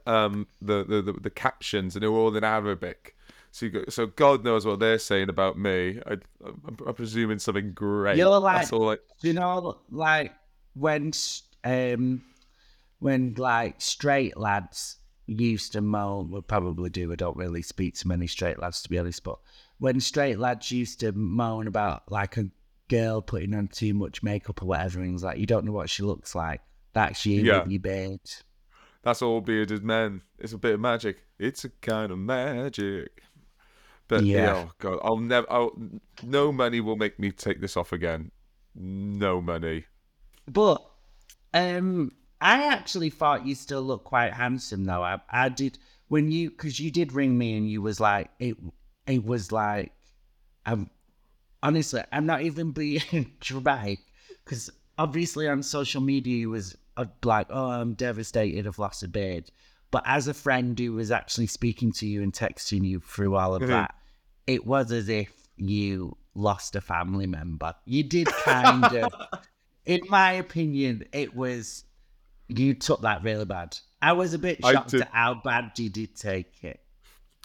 um 0.06 0.46
the 0.62 0.84
the 0.84 1.02
the, 1.02 1.14
the 1.14 1.30
captions, 1.32 1.96
and 1.96 2.04
they're 2.04 2.12
all 2.12 2.38
in 2.38 2.44
Arabic. 2.44 3.15
So 3.56 3.70
go, 3.70 3.86
so 3.88 4.08
God 4.08 4.44
knows 4.44 4.66
what 4.66 4.82
they're 4.82 5.00
saying 5.00 5.30
about 5.30 5.58
me. 5.58 6.02
I, 6.06 6.18
I'm, 6.46 6.78
I'm 6.86 6.94
presuming 6.94 7.40
something 7.40 7.72
great. 7.72 8.18
You're 8.18 8.38
like-. 8.38 8.74
I, 8.74 8.98
you 9.22 9.32
know, 9.32 9.78
like 9.90 10.34
when 10.74 11.14
um 11.64 12.22
when 13.00 13.34
like 13.38 13.80
straight 13.80 14.36
lads 14.36 14.98
used 15.26 15.72
to 15.72 15.80
moan, 15.80 16.32
well, 16.32 16.42
probably 16.42 16.90
do. 16.90 17.14
I 17.14 17.16
don't 17.16 17.38
really 17.38 17.62
speak 17.62 17.96
to 17.96 18.10
many 18.10 18.28
straight 18.28 18.60
lads 18.60 18.82
to 18.82 18.90
be 18.90 19.00
honest, 19.00 19.24
but 19.24 19.40
when 19.78 20.02
straight 20.02 20.38
lads 20.38 20.70
used 20.70 21.00
to 21.00 21.14
moan 21.14 21.68
about 21.68 22.12
like 22.12 22.36
a 22.36 22.50
girl 22.90 23.22
putting 23.22 23.56
on 23.56 23.70
too 23.70 23.94
much 23.94 24.22
makeup 24.22 24.62
or 24.62 24.66
whatever, 24.66 25.00
and 25.00 25.14
it's 25.14 25.24
like 25.24 25.38
you 25.38 25.46
don't 25.46 25.64
know 25.64 25.72
what 25.72 25.90
she 25.90 26.04
looks 26.04 26.36
like. 26.36 26.60
That's 26.92 27.26
you 27.26 27.42
Yeah. 27.42 27.64
beard. 27.64 28.20
That's 29.02 29.22
all 29.22 29.40
bearded 29.40 29.82
men. 29.82 30.24
It's 30.40 30.52
a 30.52 30.58
bit 30.58 30.74
of 30.74 30.82
magic. 30.82 31.20
It's 31.40 31.64
a 31.64 31.70
kind 31.70 32.12
of 32.12 32.18
magic. 32.18 33.22
But 34.08 34.24
Yeah. 34.24 34.54
oh 34.56 34.72
god, 34.80 35.00
I'll 35.04 35.18
never. 35.18 35.48
I'll, 35.52 35.76
no 36.24 36.52
money 36.52 36.80
will 36.80 36.96
make 36.96 37.20
me 37.20 37.32
take 37.32 37.62
this 37.62 37.76
off 37.76 37.92
again. 37.92 38.32
No 38.76 39.42
money. 39.42 39.86
But 40.48 40.86
um, 41.54 42.12
I 42.42 42.68
actually 42.68 43.10
thought 43.10 43.46
you 43.48 43.56
still 43.56 43.82
look 43.82 44.04
quite 44.04 44.34
handsome 44.34 44.86
though. 44.86 45.04
I, 45.04 45.20
I 45.30 45.50
did 45.50 45.80
when 46.08 46.32
you 46.32 46.52
because 46.52 46.80
you 46.80 46.92
did 46.92 47.14
ring 47.14 47.38
me 47.38 47.58
and 47.58 47.70
you 47.70 47.82
was 47.82 48.00
like 48.00 48.30
it. 48.40 48.58
It 49.08 49.24
was 49.26 49.52
like 49.52 49.92
I'm 50.66 50.90
honestly 51.64 52.04
I'm 52.12 52.26
not 52.26 52.42
even 52.42 52.72
being 52.72 53.32
dramatic 53.40 54.00
because 54.44 54.70
obviously 54.98 55.48
on 55.48 55.64
social 55.64 56.02
media 56.02 56.38
you 56.38 56.50
was 56.50 56.76
uh, 56.98 57.06
like 57.24 57.48
oh 57.50 57.70
I'm 57.70 57.94
devastated 57.94 58.68
I've 58.68 58.80
lost 58.80 59.04
a 59.04 59.08
beard. 59.08 59.50
But 59.92 60.04
as 60.06 60.28
a 60.28 60.34
friend 60.34 60.78
who 60.78 60.94
was 60.94 61.12
actually 61.12 61.48
speaking 61.48 61.92
to 61.94 62.06
you 62.08 62.22
and 62.24 62.34
texting 62.34 62.86
you 62.86 63.00
through 63.00 63.36
all 63.36 63.56
of 63.56 63.62
Mhm. 63.64 63.68
that, 63.68 63.96
it 64.48 64.66
was 64.66 64.92
as 64.92 65.10
if 65.10 65.32
you 65.58 66.18
lost 66.34 66.76
a 66.76 66.82
family 66.82 67.28
member. 67.28 67.74
You 67.86 68.04
did 68.04 68.28
kind 68.44 68.84
of 68.84 69.12
in 69.86 70.02
my 70.10 70.34
opinion, 70.34 71.06
it 71.14 71.36
was 71.36 71.84
you 72.48 72.74
took 72.74 73.02
that 73.02 73.24
really 73.24 73.46
bad. 73.46 73.78
I 74.02 74.14
was 74.14 74.34
a 74.34 74.40
bit 74.40 74.64
shocked 74.64 74.94
at 74.94 75.10
how 75.12 75.36
bad 75.44 75.72
you 75.78 75.90
did 75.90 76.16
take 76.16 76.64
it. 76.64 76.80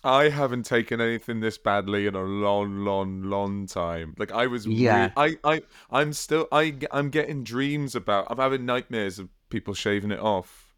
I 0.03 0.31
haven't 0.31 0.65
taken 0.65 1.01
anything 1.01 1.41
this 1.41 1.59
badly 1.59 2.07
in 2.07 2.15
a 2.15 2.23
long, 2.23 2.85
long, 2.85 3.23
long 3.25 3.67
time. 3.67 4.15
Like 4.19 4.33
I 4.33 4.47
was, 4.47 4.67
Yeah. 4.67 5.05
yeah. 5.07 5.11
I, 5.17 5.37
I, 5.45 5.63
I'm 5.91 6.13
still, 6.15 6.49
I, 6.51 6.75
I'm 6.91 7.11
getting 7.11 7.45
dreams 7.45 7.95
about. 7.95 8.27
I'm 8.31 8.39
having 8.39 8.65
nightmares 8.65 9.19
of 9.19 9.29
people 9.51 9.75
shaving 9.75 10.11
it 10.11 10.19
off. 10.21 10.70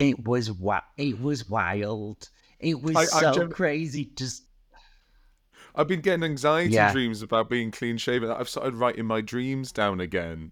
It 0.00 0.24
was 0.24 0.50
wa- 0.50 0.80
It 0.96 1.20
was 1.20 1.48
wild. 1.48 2.30
It 2.58 2.82
was 2.82 2.96
I- 2.96 3.04
so 3.04 3.32
gen- 3.34 3.50
crazy. 3.52 4.06
Just 4.16 4.44
I've 5.74 5.86
been 5.86 6.00
getting 6.00 6.24
anxiety 6.24 6.72
Yeah. 6.74 6.90
dreams 6.92 7.22
about 7.22 7.48
being 7.48 7.70
clean 7.70 7.96
shaven. 7.96 8.28
I've 8.30 8.48
started 8.48 8.74
writing 8.74 9.06
my 9.06 9.20
dreams 9.20 9.70
down 9.70 10.00
again, 10.00 10.50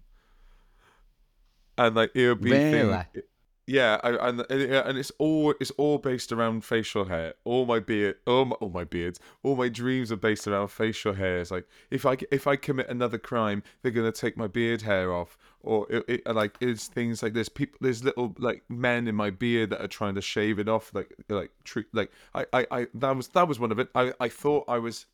and 1.77 1.95
like 1.95 2.11
it'll 2.15 2.35
be 2.35 2.51
Really? 2.51 2.71
thing- 2.71 3.23
yeah, 3.69 3.99
and 4.03 4.43
and 4.49 4.97
it's 4.97 5.11
all 5.19 5.53
it's 5.59 5.69
all 5.71 5.99
based 5.99 6.31
around 6.31 6.65
facial 6.65 7.05
hair. 7.05 7.35
All 7.43 7.67
my 7.67 7.79
beard, 7.79 8.15
all 8.25 8.45
my, 8.45 8.55
all 8.55 8.69
my 8.69 8.83
beards, 8.83 9.19
all 9.43 9.55
my 9.55 9.69
dreams 9.69 10.11
are 10.11 10.15
based 10.15 10.47
around 10.47 10.69
facial 10.69 11.13
hair. 11.13 11.39
It's 11.39 11.51
like 11.51 11.67
if 11.91 12.03
I 12.03 12.17
if 12.31 12.47
I 12.47 12.55
commit 12.55 12.89
another 12.89 13.19
crime, 13.19 13.61
they're 13.81 13.91
gonna 13.91 14.11
take 14.11 14.35
my 14.35 14.47
beard 14.47 14.81
hair 14.81 15.13
off, 15.13 15.37
or 15.61 15.85
it, 15.91 16.03
it, 16.07 16.35
like 16.35 16.57
it's 16.59 16.87
things 16.87 17.21
like 17.21 17.33
this. 17.33 17.47
People, 17.47 17.77
there's 17.79 18.03
little 18.03 18.35
like 18.39 18.63
men 18.69 19.07
in 19.07 19.13
my 19.13 19.29
beard 19.29 19.69
that 19.69 19.81
are 19.81 19.87
trying 19.87 20.15
to 20.15 20.21
shave 20.21 20.57
it 20.57 20.67
off, 20.67 20.91
like 20.95 21.13
like 21.29 21.51
tr- 21.63 21.81
like 21.93 22.11
I, 22.33 22.47
I 22.51 22.67
I 22.71 22.87
that 22.95 23.15
was 23.15 23.27
that 23.29 23.47
was 23.47 23.59
one 23.59 23.71
of 23.71 23.77
it. 23.77 23.89
I 23.93 24.13
I 24.19 24.29
thought 24.29 24.65
I 24.67 24.79
was. 24.79 25.05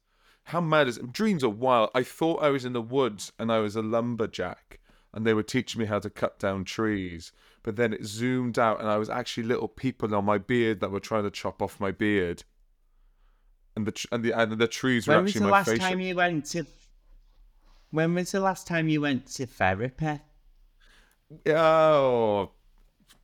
How 0.50 0.62
mad 0.62 0.88
is 0.88 0.98
it? 0.98 1.12
Dreams 1.12 1.44
are 1.44 1.50
wild. 1.50 1.89
I 1.94 2.04
thought 2.04 2.41
I 2.41 2.52
was 2.52 2.63
in 2.63 2.74
the 2.74 2.82
woods 2.82 3.34
and 3.39 3.52
I 3.52 3.60
was 3.60 3.76
a 3.76 3.82
lumberjack 3.82 4.80
and 5.15 5.26
they 5.26 5.34
were 5.34 5.41
teaching 5.44 5.80
me 5.80 5.88
how 5.88 5.98
to 5.98 6.10
cut 6.10 6.38
down 6.38 6.65
trees. 6.65 7.32
But 7.65 7.78
then 7.78 7.93
it 7.93 8.06
zoomed 8.06 8.60
out 8.60 8.80
and 8.80 8.88
I 8.88 8.97
was 8.97 9.10
actually 9.10 9.43
little 9.43 9.67
people 9.67 10.13
on 10.13 10.23
my 10.23 10.38
beard 10.38 10.82
that 10.82 10.91
were 10.91 10.99
trying 10.99 11.23
to 11.23 11.32
chop 11.32 11.63
off 11.63 11.80
my 11.80 11.89
beard. 11.91 12.43
and 13.75 13.88
the 13.88 14.06
and 14.12 14.23
the 14.23 14.32
and 14.39 14.51
the 14.54 14.67
trees 14.67 15.08
were 15.08 15.15
actually 15.15 15.17
When 15.17 15.23
was 15.25 15.34
the 15.41 15.47
last 15.47 15.67
facial. 15.69 15.89
time 15.89 15.99
you 15.99 16.15
went 16.15 16.45
to? 16.51 16.65
When 17.89 18.13
was 18.13 18.32
the 18.32 18.39
last 18.39 18.67
time 18.67 18.88
you 18.88 19.01
went 19.01 19.25
to 19.38 19.47
therapy? 19.47 20.19
Oh, 21.47 22.51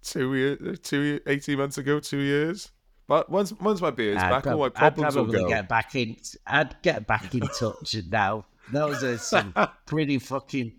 two 0.01 0.33
years, 0.33 0.79
two 0.79 1.01
year, 1.01 1.19
eighteen 1.27 1.57
months 1.59 1.77
ago, 1.77 1.99
two 1.99 2.17
years. 2.19 2.71
But 3.07 3.29
once 3.29 3.53
once 3.53 3.79
my 3.79 3.91
beard's 3.91 4.23
I'd 4.23 4.29
back, 4.31 4.47
all 4.47 4.57
my 4.57 4.69
prob- 4.69 4.95
problems 4.95 5.15
I'd 5.15 5.19
will 5.19 5.25
probably 5.25 5.43
go. 5.43 5.49
get 5.49 5.69
back 5.69 5.93
in. 5.95 6.17
I'd 6.47 6.81
get 6.81 7.05
back 7.05 7.35
in 7.35 7.41
touch 7.41 7.95
now. 8.09 8.45
Those 8.71 9.03
are 9.03 9.17
some 9.19 9.53
pretty 9.85 10.17
fucking 10.17 10.73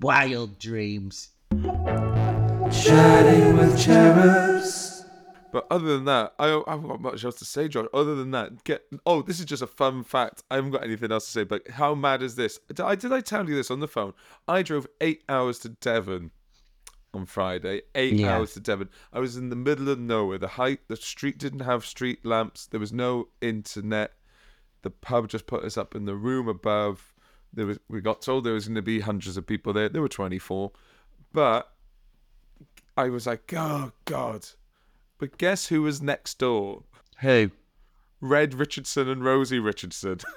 wild 0.00 0.58
dreams. 0.60 1.30
Chatting 2.72 3.56
with 3.56 3.78
cherubs. 3.78 5.04
But 5.52 5.66
other 5.70 5.84
than 5.94 6.06
that, 6.06 6.32
I, 6.38 6.62
I 6.66 6.70
haven't 6.70 6.88
got 6.88 7.00
much 7.02 7.24
else 7.24 7.36
to 7.36 7.44
say, 7.44 7.68
John. 7.68 7.86
Other 7.92 8.14
than 8.14 8.30
that, 8.30 8.64
get 8.64 8.84
oh, 9.04 9.20
this 9.20 9.38
is 9.38 9.44
just 9.44 9.62
a 9.62 9.66
fun 9.66 10.02
fact. 10.02 10.42
I 10.50 10.54
haven't 10.56 10.70
got 10.70 10.82
anything 10.82 11.12
else 11.12 11.26
to 11.26 11.30
say. 11.30 11.44
But 11.44 11.68
how 11.68 11.94
mad 11.94 12.22
is 12.22 12.36
this? 12.36 12.58
Did 12.68 12.80
I, 12.80 12.94
did 12.94 13.12
I 13.12 13.20
tell 13.20 13.46
you 13.48 13.54
this 13.54 13.70
on 13.70 13.80
the 13.80 13.88
phone? 13.88 14.14
I 14.48 14.62
drove 14.62 14.86
eight 15.02 15.22
hours 15.28 15.58
to 15.60 15.68
Devon 15.68 16.30
on 17.12 17.26
Friday. 17.26 17.82
Eight 17.94 18.14
Yeah. 18.14 18.34
hours 18.34 18.54
to 18.54 18.60
Devon. 18.60 18.88
I 19.12 19.20
was 19.20 19.36
in 19.36 19.50
the 19.50 19.56
middle 19.56 19.90
of 19.90 19.98
nowhere. 19.98 20.38
The 20.38 20.48
height, 20.48 20.80
the 20.88 20.96
street 20.96 21.38
didn't 21.38 21.60
have 21.60 21.84
street 21.84 22.24
lamps. 22.24 22.66
There 22.66 22.80
was 22.80 22.92
no 22.92 23.28
internet. 23.42 24.12
The 24.80 24.90
pub 24.90 25.28
just 25.28 25.46
put 25.46 25.64
us 25.64 25.76
up 25.76 25.94
in 25.94 26.06
the 26.06 26.16
room 26.16 26.48
above. 26.48 27.12
There 27.52 27.66
was 27.66 27.78
we 27.88 28.00
got 28.00 28.22
told 28.22 28.44
there 28.44 28.54
was 28.54 28.66
going 28.66 28.76
to 28.76 28.82
be 28.82 29.00
hundreds 29.00 29.36
of 29.36 29.46
people 29.46 29.74
there. 29.74 29.90
There 29.90 30.00
were 30.00 30.08
twenty 30.08 30.38
four, 30.38 30.72
but 31.34 31.71
I 32.96 33.08
was 33.08 33.26
like, 33.26 33.52
oh 33.56 33.92
god. 34.04 34.46
But 35.18 35.38
guess 35.38 35.66
who 35.66 35.82
was 35.82 36.02
next 36.02 36.38
door? 36.38 36.82
Who? 37.20 37.50
Red 38.20 38.54
Richardson 38.54 39.08
and 39.08 39.24
Rosie 39.24 39.58
Richardson. 39.58 40.18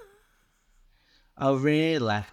Oh, 1.38 1.58
really? 1.58 2.24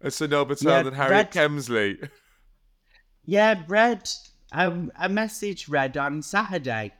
and 0.00 0.12
Sir 0.12 0.28
Norbert 0.28 0.62
Yeah, 0.62 0.86
and 0.86 0.94
Harry 0.94 1.10
Red- 1.10 1.32
Kemsley. 1.32 2.08
Yeah, 3.24 3.62
Red. 3.66 4.08
I, 4.52 4.66
I 4.96 5.08
messaged 5.08 5.68
Red 5.68 5.96
on 5.98 6.22
Saturday, 6.22 6.92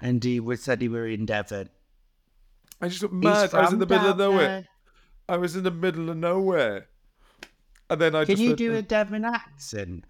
and 0.00 0.22
he 0.22 0.40
was 0.40 0.62
said 0.62 0.82
he 0.82 0.88
were 0.88 1.06
in 1.06 1.24
Devon. 1.26 1.70
I 2.80 2.88
just 2.88 3.00
He's 3.02 3.12
mad. 3.12 3.54
I 3.54 3.62
was 3.62 3.72
in 3.72 3.78
the 3.78 3.86
middle 3.86 4.08
of 4.08 4.18
nowhere. 4.18 4.46
there. 4.46 4.68
I 5.28 5.36
was 5.38 5.54
in 5.56 5.62
the 5.62 5.70
middle 5.70 6.10
of 6.10 6.16
nowhere. 6.18 6.88
And 7.88 8.00
then 8.00 8.14
I 8.14 8.24
Can 8.26 8.38
you 8.38 8.48
went, 8.48 8.58
do 8.58 8.74
uh, 8.74 8.78
a 8.78 8.82
Devon 8.82 9.24
accent? 9.24 10.04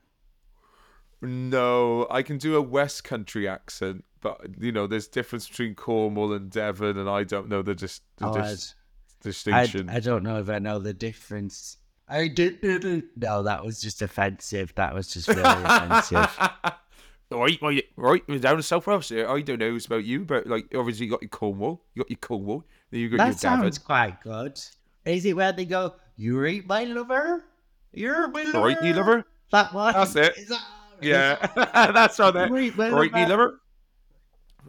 No, 1.23 2.07
I 2.11 2.23
can 2.23 2.37
do 2.39 2.57
a 2.57 2.61
West 2.63 3.05
Country 3.05 3.47
accent, 3.49 4.05
but 4.21 4.41
you 4.59 4.73
know, 4.73 4.87
there's 4.87 5.07
difference 5.09 5.49
between 5.49 5.75
Cornwall 5.75 6.33
and 6.33 6.51
Devon, 6.51 6.99
and 6.99 7.09
I 7.09 7.25
don't 7.25 7.49
know 7.49 7.63
the, 7.63 7.75
dis- 7.75 8.01
the 8.17 8.29
Oh, 8.29 8.35
dis- 8.35 8.75
I, 8.75 9.25
distinction. 9.25 9.89
I 9.89 10.01
don't 10.01 10.25
know 10.25 10.39
if 10.39 10.49
I 10.49 10.59
know 10.59 10.79
the 10.81 10.93
difference. 10.93 11.77
I 12.09 12.29
didn't. 12.29 13.05
No, 13.17 13.45
that 13.45 13.65
was 13.65 13.81
just 13.81 14.03
offensive. 14.03 14.75
That 14.75 14.95
was 14.95 15.09
just 15.13 15.29
really 15.29 15.43
offensive. 15.43 16.29
right, 17.31 17.59
right, 17.63 17.85
right. 17.97 18.23
We're 18.29 18.39
down 18.41 18.57
in 18.57 18.63
South 18.63 18.87
Wales. 18.87 19.09
here. 19.09 19.29
I 19.29 19.41
don't 19.41 19.59
know 19.61 19.79
about 19.87 20.05
you, 20.05 20.25
but 20.25 20.47
like 20.47 20.67
obviously 20.75 21.07
you 21.07 21.13
got 21.13 21.23
your 21.23 21.29
Cornwall, 21.31 21.83
you 21.95 22.03
got 22.03 22.11
your 22.11 22.19
Cornwall, 22.19 22.65
then 22.91 23.01
you 23.01 23.09
got 23.09 23.19
That 23.19 23.25
your 23.27 23.35
Devon. 23.35 23.61
sounds 23.63 23.79
quite 23.79 24.21
good. 24.23 24.61
Is 25.05 25.25
it 25.25 25.37
where 25.37 25.53
they 25.53 25.65
go, 25.65 25.95
you 26.17 26.39
right, 26.39 26.67
my 26.67 26.85
lover? 26.85 27.45
You're 27.93 28.29
my 28.29 28.43
lover. 28.43 28.59
Right, 28.61 28.83
you 28.83 28.93
lover? 28.95 29.25
That 29.53 29.73
one? 29.73 29.93
That's 29.95 30.17
it. 30.17 30.37
Is 30.37 30.49
that- 30.49 30.61
Yeah, 31.03 31.37
that's 31.93 32.19
right 32.19 32.33
there. 32.35 32.49
Right, 32.51 32.77
my 32.77 32.89
Right, 32.91 33.11
you 33.11 33.19
lover. 33.21 33.29
lover? 33.31 33.61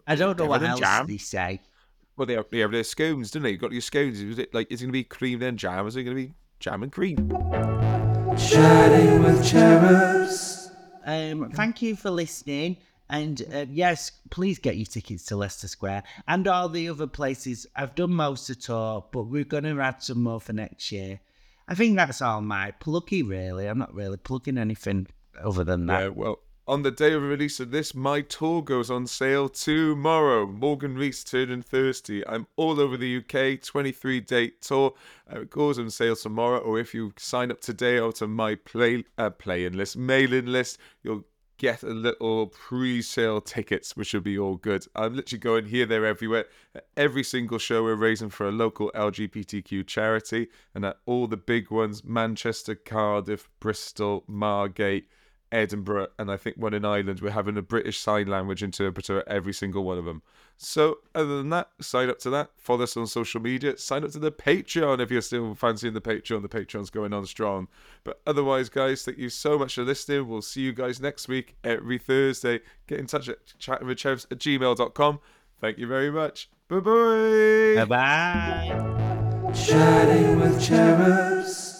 I 0.08 0.16
don't 0.16 0.38
know 0.38 0.46
what 0.46 0.60
Devon 0.60 0.72
else 0.72 0.80
and 0.82 0.86
jam. 0.86 1.08
they 1.08 1.18
say. 1.18 1.62
Well, 2.18 2.26
they 2.28 2.34
have, 2.34 2.46
they 2.52 2.60
have 2.60 2.72
their 2.72 2.84
scones, 2.84 3.32
don't 3.32 3.44
they? 3.44 3.52
You 3.52 3.58
got 3.58 3.72
your 3.72 3.82
scones. 3.82 4.20
Is 4.20 4.38
it 4.40 4.54
like 4.54 4.72
is 4.72 4.82
it 4.82 4.86
gonna 4.86 4.92
be 4.94 5.04
cream 5.04 5.40
then 5.40 5.58
jam? 5.58 5.86
Or 5.86 5.88
is 5.88 5.96
it 5.96 6.04
gonna 6.04 6.16
be 6.16 6.34
jam 6.60 6.84
and 6.84 6.92
cream? 6.92 7.30
Chatting 8.38 9.22
with 9.24 9.46
cherubs. 9.48 10.72
Um, 11.06 11.52
thank 11.52 11.82
you 11.82 11.96
for 11.96 12.10
listening. 12.10 12.78
And 13.10 13.42
uh, 13.54 13.66
yes, 13.70 14.12
please 14.32 14.58
get 14.58 14.76
your 14.78 14.86
tickets 14.88 15.26
to 15.26 15.36
Leicester 15.36 15.68
Square 15.68 16.04
and 16.28 16.48
all 16.48 16.68
the 16.70 16.90
other 16.90 17.06
places. 17.06 17.68
I've 17.76 17.94
done 17.94 18.14
most 18.14 18.50
of 18.50 18.56
the 18.58 18.62
tour, 18.64 19.06
but 19.12 19.24
we're 19.24 19.44
going 19.44 19.66
to 19.66 19.80
add 19.82 20.02
some 20.02 20.24
more 20.24 20.40
for 20.40 20.54
next 20.54 20.92
year. 20.92 21.20
I 21.68 21.76
think 21.76 21.96
that's 21.96 22.22
all 22.22 22.42
my 22.42 22.72
plucky, 22.72 23.22
really. 23.22 23.68
I'm 23.68 23.78
not 23.78 23.94
really 23.94 24.18
plugging 24.18 24.58
anything 24.58 25.08
other 25.42 25.64
than 25.64 25.86
that. 25.88 26.02
Yeah, 26.02 26.08
well, 26.10 26.40
on 26.66 26.84
the 26.84 26.92
day 26.92 27.12
of 27.14 27.22
release 27.22 27.60
of 27.60 27.72
this, 27.72 27.94
my 27.94 28.22
tour 28.22 28.62
goes 28.62 28.90
on 28.90 29.06
sale 29.06 29.50
tomorrow. 29.50 30.48
Morgan 30.48 30.96
Rees 30.96 31.24
turning 31.24 31.62
thirsty. 31.62 32.26
I'm 32.26 32.48
all 32.56 32.80
over 32.80 32.96
the 32.96 33.18
UK, 33.18 33.62
23 33.62 34.22
date 34.22 34.62
tour. 34.62 34.94
Uh, 35.32 35.42
it 35.42 35.50
goes 35.50 35.78
on 35.78 35.90
sale 35.90 36.16
tomorrow, 36.16 36.60
or 36.60 36.80
if 36.80 36.94
you 36.94 37.14
sign 37.18 37.52
up 37.52 37.60
today 37.60 38.00
or 38.00 38.14
to 38.14 38.28
my 38.28 38.56
play 38.56 39.04
uh, 39.18 39.30
playing 39.30 39.74
list, 39.74 39.98
mailing 39.98 40.46
list, 40.46 40.78
you'll 41.04 41.26
get 41.58 41.84
a 41.84 41.88
little 41.88 42.48
pre-sale 42.48 43.42
tickets, 43.42 43.96
which 43.96 44.14
will 44.14 44.22
be 44.22 44.38
all 44.38 44.56
good. 44.56 44.86
I'm 44.96 45.16
literally 45.16 45.40
going 45.40 45.66
here, 45.66 45.86
there, 45.86 46.06
everywhere. 46.06 46.46
At 46.74 46.88
every 46.96 47.24
single 47.24 47.58
show 47.58 47.84
we're 47.84 47.96
raising 47.96 48.30
for 48.30 48.48
a 48.48 48.52
local 48.52 48.90
LGBTQ 48.96 49.86
charity, 49.86 50.48
and 50.74 50.86
at 50.86 50.98
all 51.06 51.28
the 51.28 51.38
big 51.38 51.72
ones: 51.72 52.06
Manchester, 52.06 52.76
Cardiff, 52.76 53.50
Bristol, 53.60 54.24
Margate. 54.28 55.10
Edinburgh, 55.54 56.08
and 56.18 56.32
I 56.32 56.38
think 56.38 56.58
one 56.58 56.74
in 56.74 56.84
Ireland. 56.84 57.22
We're 57.22 57.30
having 57.32 57.58
a 57.58 57.62
British 57.62 58.00
Sign 58.00 58.28
Language 58.28 58.64
interpreter 58.64 59.20
at 59.20 59.28
every 59.28 59.54
single 59.54 59.84
one 59.84 59.98
of 59.98 60.06
them. 60.06 60.24
So, 60.58 60.98
other 61.14 61.38
than 61.38 61.50
that, 61.50 61.70
sign 61.80 62.10
up 62.10 62.20
to 62.20 62.30
that. 62.32 62.50
Follow 62.58 62.84
us 62.84 62.98
on 62.98 63.08
social 63.08 63.40
media. 63.40 63.78
Sign 63.78 64.04
up 64.04 64.12
to 64.12 64.20
the 64.20 64.32
Patreon 64.32 65.00
if 65.00 65.12
you're 65.12 65.22
still 65.22 65.54
fancying 65.56 65.94
the 65.94 66.02
Patreon. 66.02 66.42
The 66.42 66.50
Patreon's 66.50 66.90
going 66.90 67.14
on 67.14 67.26
strong. 67.26 67.68
But 68.04 68.22
otherwise, 68.26 68.70
guys, 68.70 69.04
thank 69.04 69.18
you 69.18 69.30
so 69.30 69.58
much 69.58 69.76
for 69.76 69.84
listening. 69.84 70.28
We'll 70.28 70.42
see 70.42 70.62
you 70.62 70.74
guys 70.74 71.00
next 71.00 71.28
week, 71.28 71.56
every 71.64 72.00
Thursday. 72.00 72.62
Get 72.88 73.00
in 73.00 73.08
touch 73.08 73.30
at 73.30 73.46
chattingwithcherubs 73.60 74.32
at 74.32 74.40
gmail.com. 74.40 75.20
Thank 75.62 75.78
you 75.78 75.88
very 75.88 76.12
much. 76.12 76.50
Bye 76.68 76.80
bye. 76.80 77.76
Bye 77.76 77.86
bye. 77.86 79.54
Chatting 79.54 80.40
with 80.40 80.62
cherubs. 80.66 81.73